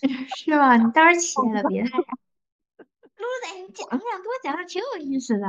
[0.36, 0.76] 是吧？
[0.76, 1.82] 你当然切了，别。
[1.82, 1.88] 鹿
[3.42, 5.46] 仔，你讲讲，多讲讲，挺有意思的。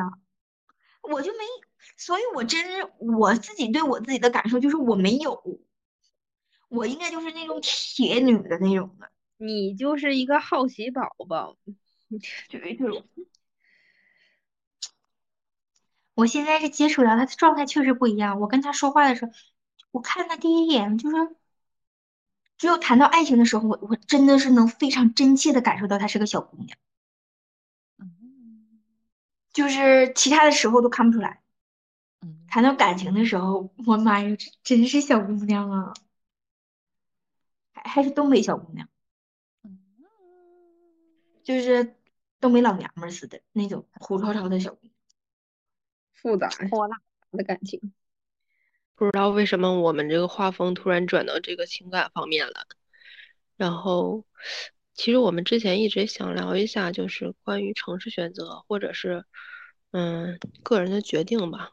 [1.01, 1.39] 我就没，
[1.97, 2.61] 所以我真
[2.97, 5.41] 我自己对我自己的感受就是我没有，
[6.67, 9.09] 我应该就是那种铁女的那种的。
[9.37, 11.55] 你就是一个好奇宝宝，
[12.49, 13.03] 对这种。
[16.15, 18.41] 我现在是接触到他的状态确实不一样。
[18.41, 19.31] 我跟他说话的时候，
[19.91, 21.15] 我看他第一眼就是
[22.59, 26.77] 只有谈到爱情的时候，我我真的是能非常真切的感受到她是个小姑娘，
[27.97, 28.79] 嗯
[29.51, 31.41] 就是其他的时候都看不出来。
[32.21, 35.93] 嗯谈到感情的时候，我妈呀，这真是小姑娘啊，
[37.71, 38.89] 还还是东北小姑娘，
[39.63, 39.79] 嗯
[41.43, 41.95] 就是
[42.41, 44.93] 东北老娘们似的那种虎超超的小姑娘。
[46.13, 46.99] 复杂火辣
[47.31, 47.93] 的感情。
[48.99, 52.67] 不知道为什么我们这个画风突然转到这个情感方面了。
[53.55, 54.25] 然后，
[54.93, 59.23] 其实我们之前一直想聊一下，就是关于城市选择，或者是
[59.91, 61.71] 嗯个人的决定吧，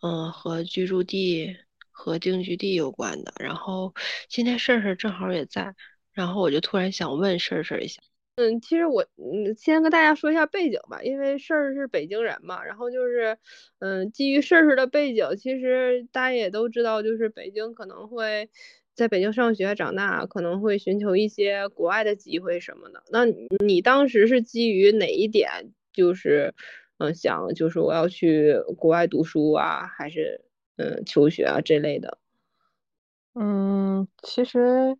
[0.00, 1.58] 嗯和居住地
[1.90, 3.34] 和定居地有关的。
[3.38, 3.94] 然后
[4.30, 5.74] 今天事儿事儿正好也在，
[6.12, 8.00] 然后我就突然想问事儿事儿一下。
[8.36, 13.38] 嗯，其实我嗯先跟大家说一下背景吧，因为事儿是北京人嘛，然后就是
[13.78, 18.50] 嗯基于事儿事的背景，其实大家也都知道，就是北京可能会
[18.94, 23.04] 在北京上学长大，可能会寻求一些国外的机会什么的。
[23.12, 23.24] 那
[23.64, 26.52] 你当时是基于哪一点，就是
[26.98, 30.40] 嗯想就是我要去国外读书啊，还是
[30.76, 32.18] 嗯求学啊这类的？
[33.36, 34.96] 嗯，其实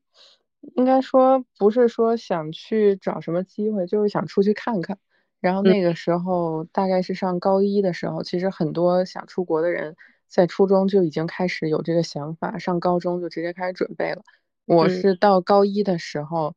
[0.77, 4.99] 应该说不是说想去找什么机会，就是想出去看看。
[5.41, 9.95] 然后嗯那个时候大概是上高一的时候，其实很多想出国的人
[10.29, 14.23] 在初中就已经开始有这个想法，上高中就直接开始准备了。
[14.65, 16.55] 我嗯是到高一的时候，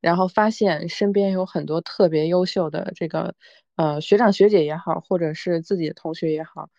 [0.00, 3.34] 然后发现身边有很多特别优秀的这个
[3.76, 6.70] 呃学长学姐也好，或者是自己的同学也好。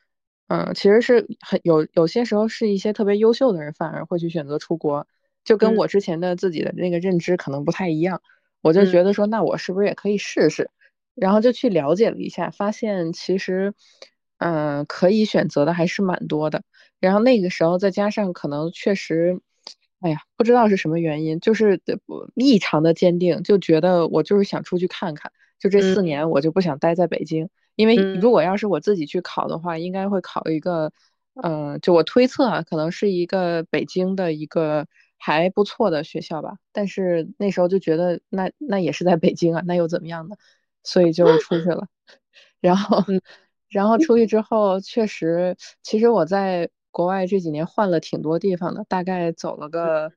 [0.47, 5.07] 嗯，其实是很有有些时候是一些特别优秀的人反而会去选择出国，
[5.45, 8.21] 就跟嗯我之前的自己的那个认知可能不太一样。
[8.61, 10.69] 我就嗯觉得说，那我是不是也可以试试？
[11.13, 13.73] 然后就去了解了一下，发现其实，
[14.39, 16.63] 嗯、可以选择的还是蛮多的。
[16.99, 19.39] 然后那个时候再加上可能确实，
[20.01, 21.79] 哎呀，不知道是什么原因，就是
[22.35, 25.31] 异常的坚定，就觉得我就是想出去看看。
[25.59, 27.49] 就这四嗯年，我就不想待在北京。
[27.75, 30.91] 因为嗯如果要是我自己去考的话，应该会考一个，
[31.41, 34.87] 嗯、就我推测啊，可能是一个北京的一个
[35.25, 36.57] 还不错的学校吧。
[36.71, 40.35] 但是那时候就觉得那那也是在北京啊，那又怎么样呢？
[40.83, 41.87] 所以就出去了。
[42.61, 43.21] 然后，嗯
[43.69, 50.13] 然后出去之后，确实，其实我在国外这几年换了挺多地方的，大概走了个，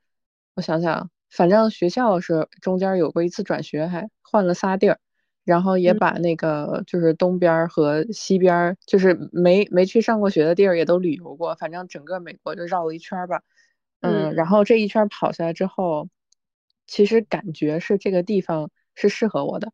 [0.55, 4.99] 我想想，反正学校是中间有过一次转学，还换了仨地儿。
[5.45, 13.43] 然后也嗯把那个就是东边儿和西边儿，就是没没去上过学的地儿也都旅游过，反正整个美国就绕了一圈儿吧。
[14.01, 16.09] 嗯，嗯然后这一圈儿跑下来之后，
[16.87, 19.73] 其实感觉是这个地方是适合我的，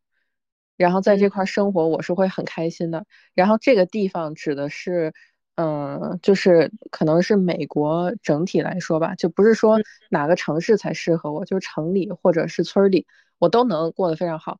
[0.76, 3.06] 然后在这嗯块儿生活我是会很开心的。
[3.34, 5.12] 然后这个地方指的是，
[5.56, 13.06] 嗯，就是可能是美国整体来说吧，就不是说嗯哪个城市才适合我，就是城里或者是村儿里，
[13.38, 14.58] 我都能过得非常好。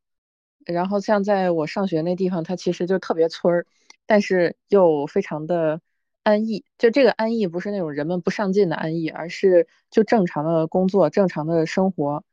[0.67, 3.67] 然后像在我上学那地方，它其实就特别村儿，
[4.07, 5.81] 但是又非常的
[6.25, 6.64] 安逸。
[6.79, 12.25] 就这个安逸不是那种人们不上进的安逸，而是就正常的工作、正常的生活。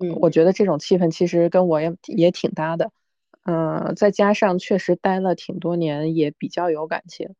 [0.00, 2.90] 嗯我觉得这种气氛其实跟我也也挺搭的。
[3.44, 7.34] 嗯，再加上确实待了挺多年，也比较有感情。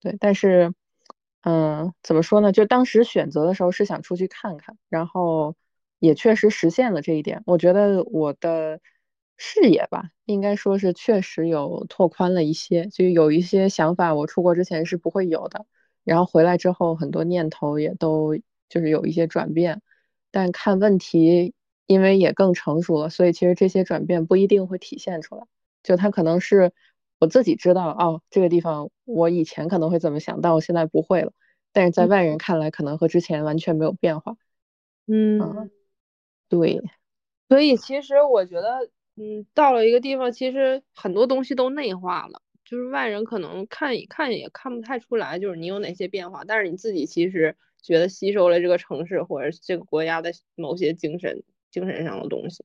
[0.00, 0.72] 对，但是，
[1.42, 2.52] 嗯，怎么说呢？
[2.52, 5.56] 就当时选择的时候是想出去看看，然后
[5.98, 7.42] 也确实实现了这一点。
[7.46, 8.80] 我觉得我的
[9.42, 15.64] 视野吧，应该说是确实有拓宽了一些，就有一些想法我出国之前是不会有的，
[16.04, 18.36] 然后回来之后很多念头也都
[18.68, 19.80] 就是有一些转变，
[20.30, 21.54] 但看问题
[21.86, 25.44] 因为也更成熟了，所以其实这些转变不一定会体现出来。
[25.82, 26.72] 就它可能是
[27.18, 31.32] 我自己知道，哦，这个地方我以前可能会怎么想，但我现在不会了。
[31.72, 34.36] 但是在外人看来，可能和之前完全没有变化。
[35.06, 35.70] 嗯。
[36.48, 36.82] 对，
[37.48, 38.90] 所以其实我觉得，
[39.20, 52.64] 嗯，到了一个地方，其实很多东西都内化了，就是外人可能看一看也看不太出来，就是你有哪些变化，但是你自己其实觉得吸收了这个城市或者这个国家的某些精神精神上的东西。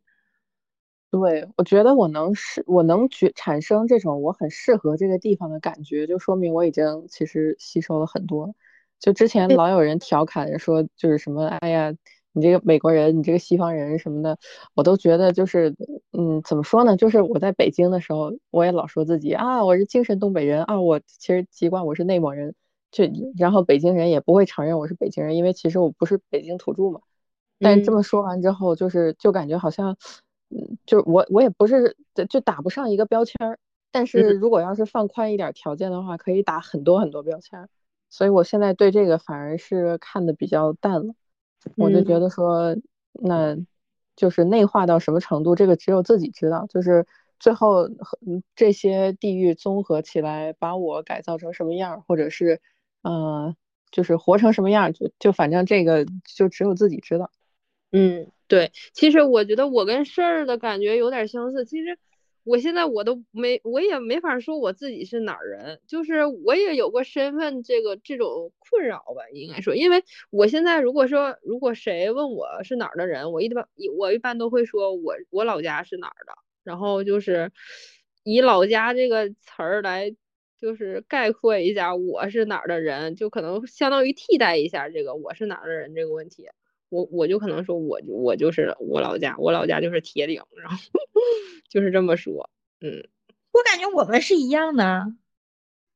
[1.12, 8.56] 对，我觉得我能是，我能觉产生这种我很适合这个地方的感觉，就说明我已经其实吸收了很多。
[9.00, 11.94] 就之前老有人调侃说，就是什么，哎呀，
[12.36, 14.38] 你这个美国人，你这个西方人什么的，
[14.74, 15.74] 我都觉得就是，
[16.12, 16.98] 嗯，怎么说呢？
[16.98, 22.54] 就是我在北京的时候，我也老说自己啊，我是精神东北人啊，我其实籍贯我是内蒙人，
[22.92, 23.06] 就
[23.38, 27.00] 然后北京人也不会承认我是北京人，因为其实我不是北京土著嘛。
[27.60, 29.96] 但这嗯么说完之后，就是就感觉好像，
[30.50, 31.96] 嗯，就是我我也不是
[32.30, 33.58] 就打不上一个标签儿，
[33.94, 37.70] 但是如果要是放宽一点条件的话，可以打很多很多标签儿，
[38.10, 41.14] 所以我现在对这个反而是看的比较淡了。
[41.76, 42.76] 我就嗯觉得说，
[43.14, 43.58] 那
[44.16, 46.66] 就是内化到什么程度，这个只有自己知道。
[46.68, 47.06] 就是
[47.40, 52.62] 最后和嗯这些地域综合起来，把我改造成什么样儿，或者是
[53.02, 53.56] 呃，
[53.92, 57.30] 就是活成什么样儿，就就反正这个就只有自己知道。
[57.92, 61.66] 嗯，对，其实我觉得我跟事儿的感觉有点相似。
[61.66, 61.98] 其实
[62.46, 73.68] 我现在我都没，我也没法说我自己是哪儿人，就是我也有过身份这个这种困扰吧，应该说，因为我现在如果说如果谁问我是哪儿的人，我一般
[73.98, 76.34] 我一般都会说我我老家是哪儿的，
[76.64, 77.52] 然后就是
[78.24, 80.16] 以老家这个词儿来
[80.60, 86.48] 就是概括一下我是哪儿的人，就可能相当于替代一下这个我是哪儿的人这个问题。
[86.96, 90.78] 我我就可能说我就我就是我老家，我老家就是铁岭，然后
[91.68, 93.10] 就是这么说，嗯，
[93.52, 95.14] 我感觉我们是一样的，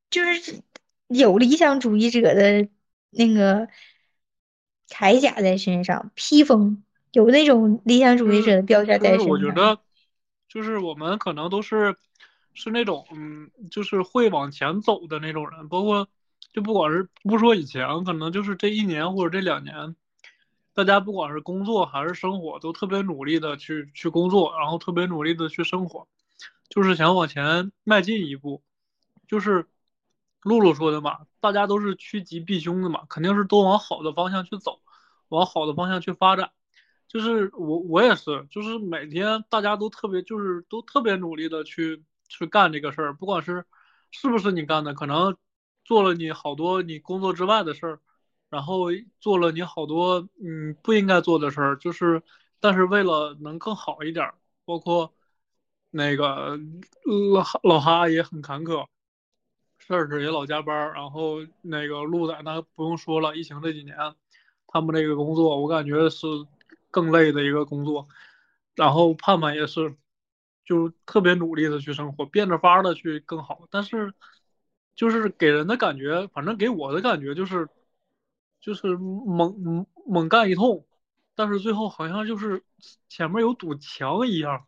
[0.10, 0.62] 就是
[1.08, 2.68] 有理想主义者的
[3.12, 3.70] 那个
[4.90, 6.84] 铠甲在身上，披风
[7.14, 9.32] 有那种理想主义者的标签在就是身上。
[9.32, 9.80] 我觉得，
[10.50, 11.96] 就是我们可能都是
[12.54, 16.10] 是那种嗯，就是会往前走的那种人，包括
[16.52, 19.96] 就不管是不说以前，可能就是这一年或者这两年，
[20.74, 26.08] 大家不管是工作还是生活，都特别努力的去去工作，然后特别努力的去生活，
[26.70, 28.64] 就是想往前迈进一步。
[29.28, 29.68] 就是
[30.42, 34.80] 露露说的嘛，大家都是趋吉避凶的嘛，肯定是都往好的方向去走，
[35.28, 36.52] 往好的方向去发展。
[37.08, 43.66] 就是我我也是，就是每天大家都特别就是都特别努力的去去干这个事儿，不管是
[44.10, 45.36] 是不是你干的，可能
[45.84, 48.00] 做了你好多你工作之外的事儿，
[48.50, 48.88] 然后
[49.20, 52.22] 做了你好多嗯不应该做的事儿，就是
[52.60, 54.36] 但是为了能更好一点儿，
[54.66, 55.14] 包括
[55.92, 56.60] 那个
[57.34, 58.86] 老老哈也很坎坷，
[59.80, 63.96] 事儿也老加班儿，然后那个鹿仔那不用说了，疫情这几年，
[64.68, 66.28] 他们这个工作我感觉是
[66.92, 68.08] 更累的一个工作，
[68.76, 69.96] 然后盼盼也是，
[70.66, 74.14] 就特别努力的去生活，变着法儿的去更好，但是
[74.96, 77.68] 就是给人的感觉，反正给我的感觉就是，
[78.60, 80.86] 就是猛猛干一通，
[81.36, 82.64] 但是最后好像就是
[83.08, 84.66] 前面有堵墙一样，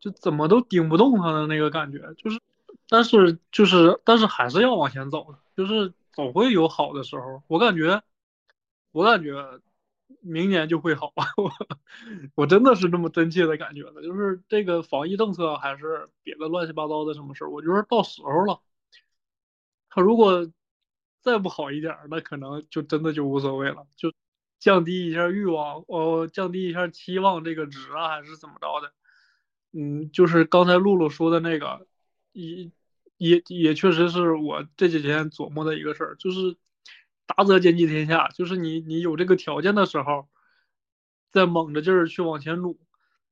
[0.00, 2.40] 就怎么都顶不动他的那个感觉，就是。
[2.88, 7.42] 但是就是，但是还是要往前走，就是总会有好的时候。
[7.46, 8.02] 我感觉，
[8.90, 9.32] 我感觉
[10.20, 11.10] 明年就会好。
[11.38, 11.50] 我
[12.34, 18.60] 我真的是这么真切的感觉的，就是这个防疫政策还是别的乱七八糟的什么事儿，我觉得到时候了。
[19.88, 20.50] 他如果
[21.22, 24.12] 再不好一点，那可能就真的就无所谓了，就
[24.58, 28.92] 降低一下欲望，哦，降低一下期望这个值啊，还是怎么着的？
[29.72, 31.86] 嗯，就是刚才露露说的那个。
[32.34, 32.70] 也
[33.18, 36.56] 也也确实是我这几天琢磨的一个事儿，就是
[37.26, 40.30] 达则兼济天下，就是你你有这个条件的时候，
[41.30, 42.80] 再猛着劲儿去往前努，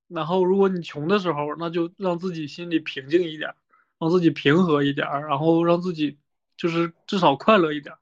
[0.07, 3.55] 然后如果你穷的时候，那就让自己心里平静一点，
[3.99, 6.18] 让自己平和一点，然后让自己
[6.61, 7.95] 就是至少快乐一点，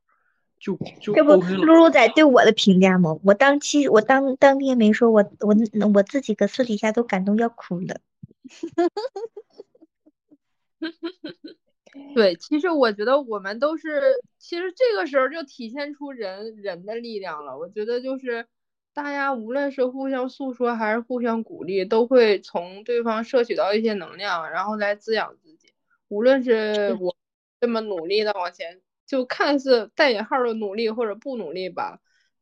[0.59, 1.59] 就就这不 OK 了。
[1.59, 3.17] 露露仔对我的评价吗？
[3.23, 5.55] 我当期我当当天没说，我我
[5.95, 8.01] 我自己搁私底下都感动要哭了。
[12.17, 14.03] 对，其实我觉得我们都是，
[14.39, 17.57] 其实这个时候就体现出人人的力量了。
[17.57, 18.47] 我觉得就是
[18.93, 25.69] 大家无论是互相诉说还是互相鼓励，都会从对方摄取到一些能量，然后来滋养自己。
[26.09, 27.15] 无论是我
[27.61, 31.99] 这么努力的往前，就看似带引号的努力或者不努力吧，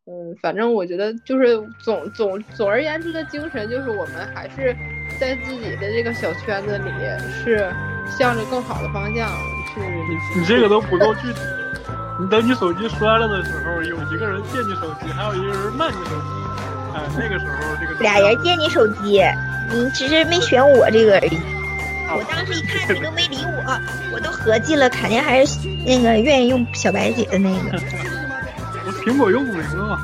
[0.07, 4.77] 嗯，反正我觉得就是总总总而言之的精神，就是我们还是
[5.19, 6.91] 在自己的这个小圈子里
[7.45, 7.73] 是。
[8.09, 9.29] 向着更好的方向
[9.75, 9.81] 去。
[9.81, 11.41] 你你这个都不够具体。
[12.21, 16.29] 你等你手机摔了的时候，有一个人借你手机，还有一个人卖你手机。
[16.95, 19.21] 哎，那个时候这个俩人借你手机，
[19.73, 21.37] 你只是没选我这个而已。
[22.15, 23.81] 我当时一看你都没理我，
[24.15, 27.79] 我都合计了，肯定还是那个愿意用小白姐的那个。
[28.87, 29.99] 我苹果用不明白嘛。